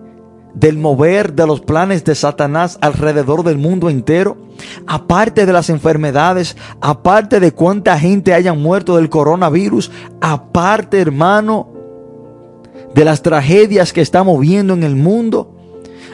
del 0.53 0.77
mover 0.77 1.33
de 1.33 1.47
los 1.47 1.61
planes 1.61 2.03
de 2.03 2.15
Satanás 2.15 2.77
alrededor 2.81 3.43
del 3.43 3.57
mundo 3.57 3.89
entero, 3.89 4.37
aparte 4.85 5.45
de 5.45 5.53
las 5.53 5.69
enfermedades, 5.69 6.55
aparte 6.79 7.39
de 7.39 7.51
cuánta 7.51 7.97
gente 7.97 8.33
haya 8.33 8.53
muerto 8.53 8.97
del 8.97 9.09
coronavirus, 9.09 9.91
aparte, 10.21 10.99
hermano, 10.99 11.69
de 12.93 13.05
las 13.05 13.21
tragedias 13.21 13.93
que 13.93 14.01
estamos 14.01 14.39
viendo 14.39 14.73
en 14.73 14.83
el 14.83 14.95
mundo, 14.95 15.55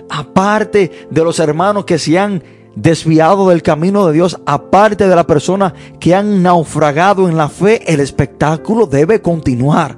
aparte 0.09 1.07
de 1.09 1.23
los 1.23 1.39
hermanos 1.39 1.85
que 1.85 1.99
se 1.99 2.17
han 2.17 2.41
desviado 2.75 3.49
del 3.49 3.61
camino 3.61 4.07
de 4.07 4.13
Dios, 4.13 4.39
aparte 4.45 5.07
de 5.07 5.15
las 5.15 5.25
personas 5.25 5.73
que 5.99 6.15
han 6.15 6.41
naufragado 6.41 7.27
en 7.27 7.35
la 7.35 7.49
fe, 7.49 7.91
el 7.91 7.99
espectáculo 7.99 8.85
debe 8.85 9.21
continuar. 9.21 9.97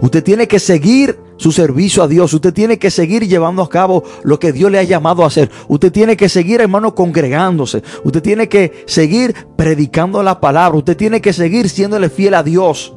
Usted 0.00 0.22
tiene 0.22 0.46
que 0.46 0.60
seguir 0.60 1.18
su 1.36 1.52
servicio 1.52 2.02
a 2.02 2.08
Dios. 2.08 2.32
Usted 2.32 2.52
tiene 2.52 2.78
que 2.78 2.90
seguir 2.90 3.26
llevando 3.26 3.62
a 3.62 3.68
cabo 3.68 4.04
lo 4.22 4.38
que 4.38 4.52
Dios 4.52 4.70
le 4.70 4.78
ha 4.78 4.82
llamado 4.82 5.24
a 5.24 5.26
hacer. 5.26 5.50
Usted 5.68 5.92
tiene 5.92 6.16
que 6.16 6.28
seguir, 6.28 6.60
hermano, 6.60 6.94
congregándose. 6.94 7.82
Usted 8.04 8.22
tiene 8.22 8.48
que 8.48 8.84
seguir 8.86 9.34
predicando 9.56 10.22
la 10.22 10.40
palabra. 10.40 10.78
Usted 10.78 10.96
tiene 10.96 11.20
que 11.20 11.32
seguir 11.32 11.68
siéndole 11.68 12.08
fiel 12.08 12.34
a 12.34 12.42
Dios. 12.42 12.94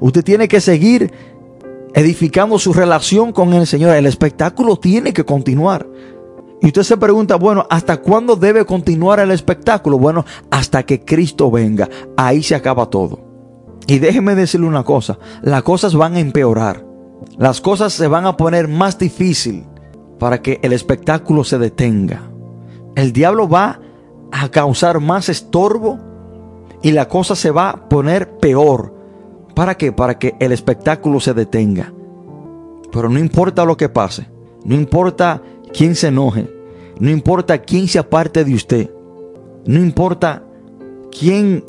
Usted 0.00 0.24
tiene 0.24 0.48
que 0.48 0.60
seguir 0.60 1.12
edificando 1.94 2.58
su 2.58 2.72
relación 2.72 3.32
con 3.32 3.52
el 3.52 3.66
Señor. 3.66 3.94
El 3.94 4.06
espectáculo 4.06 4.76
tiene 4.76 5.12
que 5.12 5.24
continuar. 5.24 5.86
Y 6.60 6.66
usted 6.66 6.82
se 6.82 6.96
pregunta, 6.96 7.36
bueno, 7.36 7.66
¿hasta 7.70 7.98
cuándo 7.98 8.34
debe 8.34 8.64
continuar 8.64 9.20
el 9.20 9.30
espectáculo? 9.30 9.96
Bueno, 9.98 10.24
hasta 10.50 10.82
que 10.82 11.04
Cristo 11.04 11.50
venga. 11.50 11.88
Ahí 12.16 12.42
se 12.42 12.56
acaba 12.56 12.86
todo. 12.86 13.20
Y 13.86 14.00
déjeme 14.00 14.34
decirle 14.34 14.66
una 14.66 14.84
cosa, 14.84 15.18
las 15.40 15.62
cosas 15.62 15.94
van 15.94 16.16
a 16.16 16.20
empeorar. 16.20 16.87
Las 17.36 17.60
cosas 17.60 17.92
se 17.92 18.08
van 18.08 18.26
a 18.26 18.36
poner 18.36 18.68
más 18.68 18.98
difícil 18.98 19.64
para 20.18 20.42
que 20.42 20.60
el 20.62 20.72
espectáculo 20.72 21.44
se 21.44 21.58
detenga. 21.58 22.22
El 22.94 23.12
diablo 23.12 23.48
va 23.48 23.80
a 24.32 24.48
causar 24.50 25.00
más 25.00 25.28
estorbo 25.28 25.98
y 26.82 26.92
la 26.92 27.08
cosa 27.08 27.34
se 27.34 27.50
va 27.50 27.70
a 27.70 27.88
poner 27.88 28.38
peor. 28.38 28.94
¿Para 29.54 29.76
qué? 29.76 29.92
Para 29.92 30.18
que 30.18 30.36
el 30.40 30.52
espectáculo 30.52 31.20
se 31.20 31.34
detenga. 31.34 31.92
Pero 32.92 33.08
no 33.08 33.18
importa 33.18 33.64
lo 33.64 33.76
que 33.76 33.88
pase, 33.88 34.28
no 34.64 34.74
importa 34.74 35.42
quién 35.72 35.94
se 35.94 36.08
enoje, 36.08 36.48
no 36.98 37.10
importa 37.10 37.58
quién 37.58 37.86
se 37.86 37.98
aparte 37.98 38.44
de 38.44 38.54
usted, 38.54 38.90
no 39.66 39.78
importa 39.78 40.42
quién 41.16 41.64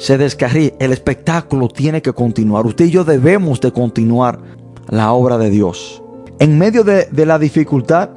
se 0.00 0.16
descarríe, 0.16 0.74
el 0.78 0.92
espectáculo 0.94 1.68
tiene 1.68 2.00
que 2.00 2.14
continuar. 2.14 2.64
Usted 2.64 2.86
y 2.86 2.90
yo 2.90 3.04
debemos 3.04 3.60
de 3.60 3.70
continuar 3.70 4.40
la 4.88 5.12
obra 5.12 5.36
de 5.36 5.50
Dios. 5.50 6.02
En 6.38 6.56
medio 6.56 6.84
de, 6.84 7.04
de 7.12 7.26
la 7.26 7.38
dificultad, 7.38 8.08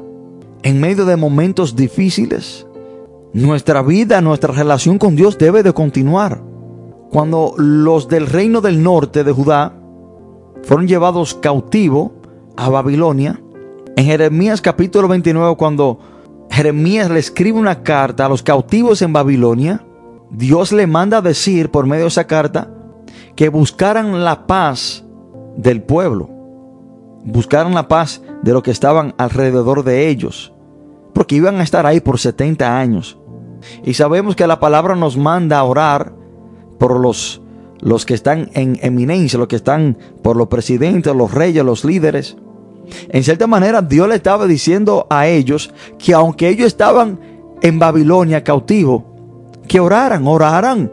en 0.62 0.80
medio 0.80 1.04
de 1.04 1.18
momentos 1.18 1.76
difíciles, 1.76 2.66
nuestra 3.34 3.82
vida, 3.82 4.22
nuestra 4.22 4.54
relación 4.54 4.98
con 4.98 5.18
Dios 5.18 5.38
debe 5.38 5.62
de 5.62 5.74
continuar. 5.74 6.42
Cuando 7.12 7.54
los 7.58 8.08
del 8.08 8.28
reino 8.28 8.62
del 8.62 8.82
norte 8.82 9.26
de 9.26 9.34
Judá 9.34 9.76
fueron 10.64 10.88
llevados 10.88 11.34
cautivos 11.34 12.12
a 12.56 12.70
Babilonia, 12.70 13.42
en 13.98 14.06
Jeremías 14.06 14.62
capítulo 14.62 15.10
29, 15.10 15.58
cuando 15.58 16.00
Jeremías 16.50 17.12
le 17.12 17.20
escribe 17.20 17.60
una 17.60 17.84
carta 17.84 18.26
a 18.26 18.30
los 18.30 18.42
cautivos 18.42 19.02
en 19.02 19.12
Babilonia, 19.12 19.84
Dios 20.34 20.72
le 20.72 20.88
manda 20.88 21.22
decir 21.22 21.70
por 21.70 21.86
medio 21.86 22.06
de 22.06 22.08
esa 22.08 22.26
carta 22.26 22.68
que 23.36 23.50
buscaran 23.50 24.24
la 24.24 24.48
paz 24.48 25.06
del 25.56 25.84
pueblo, 25.84 26.28
buscaran 27.24 27.76
la 27.76 27.88
paz 27.88 28.24
de 28.42 28.52
los 28.52 28.64
que 28.64 28.72
estaban 28.72 29.14
alrededor 29.20 29.84
de 29.84 30.10
ellos, 30.10 30.52
porque 31.14 31.36
iban 31.36 31.60
a 31.60 31.64
estar 31.64 31.86
ahí 31.86 32.00
por 32.00 32.18
70 32.18 32.80
años. 32.80 33.20
Y 33.84 33.94
sabemos 33.94 34.36
que 34.36 34.48
la 34.48 34.60
palabra 34.60 34.96
nos 34.96 35.18
manda 35.18 35.60
a 35.60 35.64
orar 35.64 36.14
por 36.80 37.00
los, 37.00 37.44
los 37.80 38.04
que 38.04 38.16
están 38.16 38.50
en 38.56 38.80
eminencia, 38.82 39.38
los 39.38 39.48
que 39.48 39.58
están 39.58 40.00
por 40.24 40.36
los 40.36 40.48
presidentes, 40.48 41.16
los 41.16 41.32
reyes, 41.32 41.64
los 41.64 41.86
líderes. 41.86 42.38
En 43.10 43.24
cierta 43.24 43.46
manera, 43.46 43.84
Dios 43.84 44.10
le 44.10 44.16
estaba 44.16 44.48
diciendo 44.48 45.06
a 45.12 45.28
ellos 45.28 45.72
que 46.00 46.16
aunque 46.16 46.50
ellos 46.50 46.66
estaban 46.66 47.20
en 47.62 47.78
Babilonia 47.78 48.44
cautivos, 48.44 49.04
que 49.74 49.80
oraran, 49.80 50.28
oraran 50.28 50.92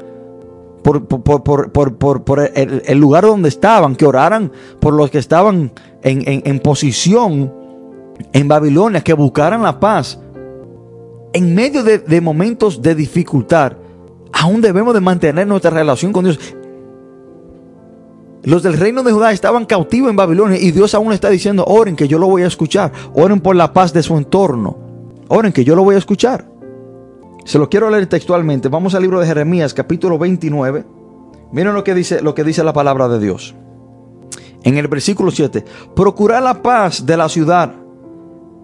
por, 0.83 1.05
por, 1.05 1.43
por, 1.43 2.25
por, 2.25 2.41
el, 2.55 2.83
el, 2.87 2.99
lugar 2.99 3.25
donde 3.25 3.51
estaban, 3.51 3.95
que 3.95 4.07
oraran 4.07 4.51
por 4.81 4.95
los 4.95 5.11
que 5.11 5.19
estaban 5.19 5.71
en, 6.03 6.27
en, 6.27 6.43
en 6.47 6.61
posición 6.61 7.53
en 8.33 8.49
Babilonia, 8.49 9.03
que 9.03 9.13
buscaran 9.13 9.63
la 9.63 9.79
paz. 9.79 10.19
En 11.35 11.55
medio 11.55 11.85
de, 11.85 11.99
de 11.99 12.23
momentos 12.23 12.81
de 12.81 12.95
dificultad, 12.95 13.75
aún 14.33 14.63
debemos 14.63 14.95
de 14.95 15.03
mantener 15.03 15.47
nuestra 15.47 15.73
relación 15.73 16.11
con 16.11 16.25
Dios. 16.25 16.39
Los 18.45 18.63
del 18.63 18.79
reino 18.79 19.03
de 19.03 19.13
Judá 19.13 19.33
estaban 19.33 19.67
cautivos 19.67 20.09
en 20.09 20.17
Babilonia 20.17 20.59
y 20.59 20.71
Dios 20.71 20.95
aún 20.95 21.13
está 21.13 21.29
diciendo, 21.29 21.67
oren 21.67 21.97
que 21.97 22.09
yo 22.09 22.19
lo 22.19 22.29
voy 22.29 22.45
a 22.45 22.47
escuchar, 22.47 22.93
oren 23.13 23.41
por 23.41 23.57
la 23.57 23.75
paz 23.75 23.93
de 23.93 24.03
su 24.03 24.17
entorno, 24.17 24.79
oren 25.29 25.53
que 25.53 25.65
yo 25.65 25.77
lo 25.77 25.85
voy 25.85 25.97
a 25.97 25.99
escuchar. 25.99 26.50
Se 27.45 27.59
lo 27.59 27.69
quiero 27.69 27.91
leer 27.91 28.07
textualmente. 28.07 28.69
Vamos 28.69 28.95
al 28.95 29.03
libro 29.03 29.21
de 29.21 29.27
Jeremías, 29.27 29.75
capítulo 29.75 30.19
29. 30.19 30.85
Miren 31.53 31.75
lo 31.75 31.85
que 31.85 31.95
dice, 31.95 32.23
lo 32.23 32.35
que 32.35 32.45
dice 32.45 32.63
la 32.63 32.73
palabra 32.73 33.09
de 33.09 33.19
Dios. 33.19 33.55
En 34.63 34.77
el 34.77 34.89
versículo 34.89 35.31
7, 35.31 35.65
procurad 35.97 36.43
la 36.43 36.63
paz 36.63 37.07
de 37.07 37.17
la 37.17 37.29
ciudad 37.29 37.75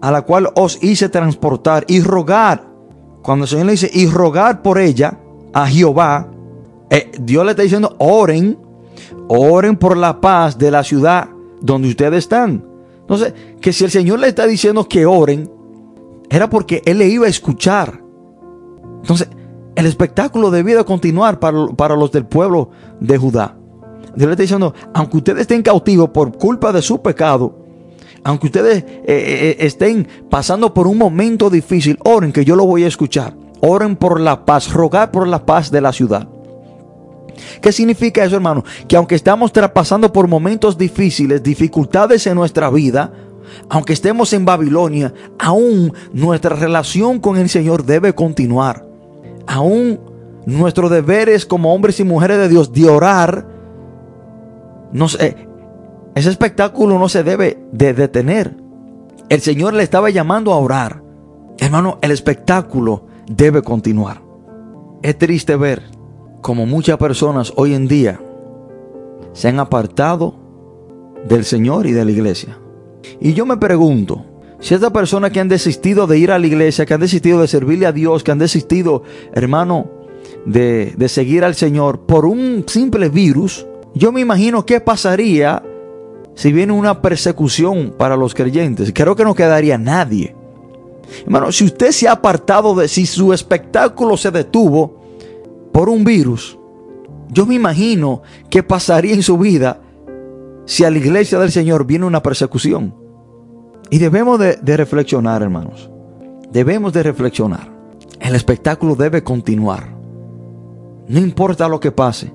a 0.01 0.11
la 0.11 0.21
cual 0.21 0.49
os 0.55 0.81
hice 0.83 1.09
transportar 1.09 1.85
y 1.87 2.01
rogar. 2.01 2.63
Cuando 3.23 3.45
el 3.45 3.49
Señor 3.49 3.65
le 3.65 3.71
dice, 3.73 3.89
y 3.91 4.07
rogar 4.07 4.61
por 4.61 4.77
ella 4.77 5.19
a 5.53 5.67
Jehová, 5.67 6.27
eh, 6.89 7.11
Dios 7.19 7.43
le 7.43 7.51
está 7.51 7.63
diciendo, 7.63 7.95
oren, 7.97 8.57
oren 9.27 9.75
por 9.75 9.97
la 9.97 10.21
paz 10.21 10.57
de 10.57 10.71
la 10.71 10.83
ciudad 10.83 11.29
donde 11.59 11.89
ustedes 11.89 12.19
están. 12.19 12.63
Entonces, 13.01 13.33
que 13.59 13.73
si 13.73 13.85
el 13.85 13.91
Señor 13.91 14.19
le 14.19 14.27
está 14.27 14.45
diciendo 14.45 14.87
que 14.87 15.05
oren, 15.05 15.49
era 16.29 16.49
porque 16.49 16.81
Él 16.85 16.99
le 16.99 17.07
iba 17.07 17.25
a 17.25 17.29
escuchar. 17.29 18.06
Entonces, 19.07 19.29
el 19.77 19.85
espectáculo 19.85 20.51
debía 20.51 20.75
de 20.75 20.83
continuar 20.83 21.39
para, 21.39 21.67
para, 21.67 21.95
los 21.95 22.11
del 22.11 22.25
pueblo 22.25 22.71
de 22.99 23.17
Judá. 23.17 23.55
Dios 24.17 24.27
le 24.27 24.31
está 24.31 24.41
diciendo, 24.43 24.73
aunque 24.93 25.15
ustedes 25.15 25.41
estén 25.41 25.61
cautivos 25.61 26.09
por 26.09 26.37
culpa 26.37 26.73
de 26.73 26.81
su 26.81 27.01
pecado, 27.01 27.57
aunque 28.25 28.47
ustedes 28.47 28.83
eh, 28.83 29.05
eh, 29.07 29.57
estén 29.61 30.05
pasando 30.29 30.73
por 30.73 30.87
un 30.87 30.97
momento 30.97 31.49
difícil, 31.49 31.97
oren 32.03 32.33
que 32.33 32.43
yo 32.43 32.57
lo 32.57 32.65
voy 32.65 32.83
a 32.83 32.87
escuchar. 32.87 33.33
Oren 33.61 33.95
por 33.95 34.19
la 34.19 34.43
paz, 34.43 34.73
rogar 34.73 35.09
por 35.09 35.25
la 35.25 35.45
paz 35.45 35.71
de 35.71 35.79
la 35.79 35.93
ciudad. 35.93 36.27
¿Qué 37.61 37.71
significa 37.71 38.25
eso, 38.25 38.35
hermano? 38.35 38.65
Que 38.89 38.97
aunque 38.97 39.15
estamos 39.15 39.53
pasando 39.73 40.11
por 40.11 40.27
momentos 40.27 40.77
difíciles, 40.77 41.41
dificultades 41.41 42.27
en 42.27 42.35
nuestra 42.35 42.69
vida, 42.69 43.13
aunque 43.69 43.93
estemos 43.93 44.33
en 44.33 44.43
Babilonia, 44.43 45.13
aún 45.39 45.93
nuestra 46.11 46.57
relación 46.57 47.19
con 47.19 47.37
el 47.37 47.47
Señor 47.47 47.85
debe 47.85 48.13
continuar. 48.13 48.96
Aún 49.47 49.99
nuestros 50.45 50.91
deberes 50.91 51.45
como 51.45 51.73
hombres 51.73 51.99
y 51.99 52.03
mujeres 52.03 52.37
de 52.37 52.49
Dios 52.49 52.71
de 52.71 52.89
orar, 52.89 53.47
no 54.91 55.07
ese 56.15 56.29
espectáculo 56.29 56.97
no 56.97 57.09
se 57.09 57.23
debe 57.23 57.59
de 57.71 57.93
detener. 57.93 58.55
El 59.29 59.41
Señor 59.41 59.73
le 59.73 59.83
estaba 59.83 60.09
llamando 60.09 60.53
a 60.53 60.57
orar. 60.57 61.03
Hermano, 61.59 61.99
el 62.01 62.11
espectáculo 62.11 63.05
debe 63.29 63.61
continuar. 63.61 64.21
Es 65.01 65.17
triste 65.17 65.55
ver 65.55 65.83
como 66.41 66.65
muchas 66.65 66.97
personas 66.97 67.53
hoy 67.55 67.73
en 67.73 67.87
día 67.87 68.19
se 69.33 69.47
han 69.47 69.59
apartado 69.59 70.33
del 71.27 71.45
Señor 71.45 71.85
y 71.85 71.91
de 71.91 72.05
la 72.05 72.11
iglesia. 72.11 72.57
Y 73.19 73.33
yo 73.33 73.45
me 73.45 73.57
pregunto, 73.57 74.25
si 74.59 74.73
estas 74.73 74.91
personas 74.91 75.31
que 75.31 75.39
han 75.39 75.49
desistido 75.49 76.07
de 76.07 76.17
ir 76.17 76.31
a 76.31 76.39
la 76.39 76.47
iglesia, 76.47 76.85
que 76.85 76.93
han 76.93 76.99
desistido 76.99 77.41
de 77.41 77.47
servirle 77.47 77.85
a 77.85 77.91
Dios, 77.91 78.23
que 78.23 78.31
han 78.31 78.39
desistido, 78.39 79.03
hermano, 79.33 79.89
de, 80.45 80.93
de 80.97 81.09
seguir 81.09 81.43
al 81.43 81.55
Señor 81.55 82.01
por 82.01 82.25
un 82.25 82.63
simple 82.67 83.09
virus, 83.09 83.67
yo 83.93 84.11
me 84.11 84.21
imagino 84.21 84.65
qué 84.65 84.81
pasaría 84.81 85.63
si 86.35 86.51
viene 86.53 86.73
una 86.73 87.01
persecución 87.01 87.93
para 87.97 88.15
los 88.15 88.33
creyentes. 88.33 88.91
Creo 88.93 89.15
que 89.15 89.23
no 89.23 89.35
quedaría 89.35 89.77
nadie. 89.77 90.35
Hermano, 91.23 91.51
si 91.51 91.65
usted 91.65 91.91
se 91.91 92.07
ha 92.07 92.13
apartado 92.13 92.75
de, 92.75 92.87
si 92.87 93.05
su 93.05 93.33
espectáculo 93.33 94.17
se 94.17 94.31
detuvo 94.31 95.01
por 95.71 95.89
un 95.89 96.03
virus, 96.03 96.57
yo 97.29 97.45
me 97.45 97.55
imagino 97.55 98.21
qué 98.49 98.63
pasaría 98.63 99.13
en 99.13 99.23
su 99.23 99.37
vida 99.37 99.81
si 100.65 100.83
a 100.83 100.91
la 100.91 100.97
iglesia 100.97 101.39
del 101.39 101.51
Señor 101.51 101.85
viene 101.85 102.05
una 102.05 102.21
persecución. 102.21 103.06
Y 103.89 103.99
debemos 103.99 104.39
de, 104.39 104.77
reflexionar, 104.77 105.41
hermanos. 105.41 105.89
Debemos 106.51 106.93
de 106.93 107.03
reflexionar. 107.03 107.71
El 108.19 108.35
espectáculo 108.35 108.95
debe 108.95 109.23
continuar. 109.23 109.95
No 111.07 111.19
importa 111.19 111.67
lo 111.67 111.79
que 111.79 111.91
pase. 111.91 112.31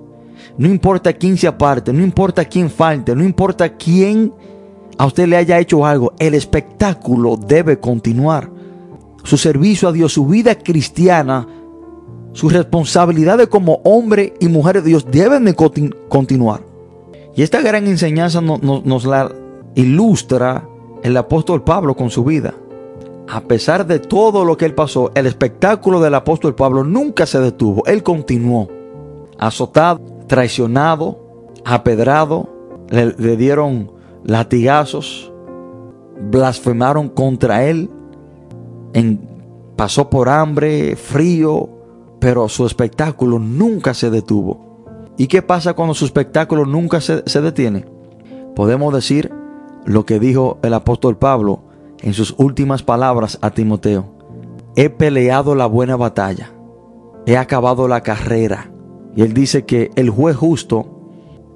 No 0.57 0.69
importa 0.69 1.13
quién 1.13 1.37
se 1.37 1.47
aparte. 1.47 1.93
No 1.93 2.03
importa 2.03 2.45
quién 2.45 2.71
falte. 2.71 3.15
No 3.15 3.25
importa 3.25 3.77
quién 3.77 4.33
a 4.97 5.07
usted 5.07 5.27
le 5.27 5.37
haya 5.37 5.59
hecho 5.59 5.85
algo. 5.85 6.15
El 6.19 6.35
espectáculo 6.35 7.37
debe 7.37 7.79
continuar. 7.79 8.51
Su 9.25 9.37
servicio 9.37 9.89
a 9.89 9.93
Dios, 9.93 10.13
su 10.13 10.27
vida 10.27 10.55
cristiana, 10.57 11.47
sus 12.33 12.53
responsabilidades 12.53 13.49
como 13.49 13.81
hombre 13.85 14.35
y 14.41 14.49
mujer 14.49 14.83
de 14.83 14.89
Dios 14.89 15.07
deben 15.11 15.45
de 15.45 15.55
continuar. 15.55 16.63
Y 17.37 17.43
esta 17.43 17.61
gran 17.61 17.87
enseñanza 17.87 18.41
nos 18.41 19.05
la 19.05 19.31
ilustra 19.75 20.67
el 21.03 21.17
apóstol 21.17 21.63
Pablo 21.63 21.95
con 21.95 22.11
su 22.11 22.25
vida. 22.25 22.55
A 23.29 23.43
pesar 23.43 23.87
de 23.87 23.99
todo 23.99 24.45
lo 24.45 24.57
que 24.57 24.65
él 24.65 24.75
pasó, 24.75 25.11
el 25.15 25.27
espectáculo 25.27 26.01
del 26.01 26.15
apóstol 26.15 26.55
Pablo 26.55 26.85
nunca 26.85 27.27
se 27.27 27.41
detuvo. 27.41 27.85
Él 27.87 28.03
continuó. 28.03 28.69
Azotado, 29.39 30.01
traicionado, 30.27 31.19
apedrado, 31.65 32.49
le, 32.91 33.37
dieron 33.37 33.91
latigazos, 34.25 35.33
blasfemaron 36.31 37.09
contra 37.09 37.65
él, 37.65 37.91
pasó 39.77 40.11
por 40.11 40.29
hambre, 40.29 40.95
frío, 40.97 41.69
pero 42.21 42.49
su 42.49 42.67
espectáculo 42.67 43.39
nunca 43.39 43.95
se 43.95 44.11
detuvo. 44.11 45.11
¿Y 45.17 45.27
qué 45.27 45.43
pasa 45.43 45.75
cuando 45.75 45.95
su 45.95 46.05
espectáculo 46.05 46.67
nunca 46.67 47.01
se 47.01 47.41
detiene? 47.41 47.85
Podemos 48.55 48.95
decir 48.95 49.33
lo 49.85 50.07
que 50.07 50.19
dijo 50.19 50.59
el 50.63 50.75
apóstol 50.75 51.17
Pablo 51.17 51.63
en 52.01 52.15
sus 52.15 52.35
últimas 52.39 52.83
palabras 52.83 53.39
a 53.41 53.51
Timoteo. 53.51 54.07
He 54.77 54.91
peleado 54.91 55.55
la 55.55 55.67
buena 55.67 55.97
batalla, 55.97 56.53
he 57.27 57.37
acabado 57.37 57.89
la 57.89 58.03
carrera. 58.03 58.71
Y 59.15 59.23
él 59.23 59.35
dice 59.35 59.65
que 59.65 59.91
el 59.95 60.11
juez 60.11 60.37
justo 60.37 60.87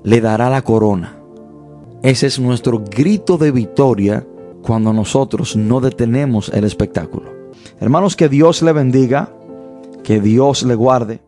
le 0.05 0.21
dará 0.21 0.51
la 0.51 0.63
corona. 0.63 1.19
Ese 2.03 2.27
es 2.27 2.39
nuestro 2.39 2.83
grito 2.85 3.39
de 3.39 3.51
victoria 3.51 4.27
cuando 4.63 4.93
nosotros 4.93 5.57
no 5.57 5.81
detenemos 5.81 6.51
el 6.51 6.65
espectáculo. 6.65 7.31
Hermanos, 7.81 8.17
que 8.17 8.29
Dios 8.29 8.63
le 8.63 8.73
bendiga, 8.73 9.33
que 10.05 10.21
Dios 10.21 10.63
le 10.63 10.75
guarde. 10.75 11.21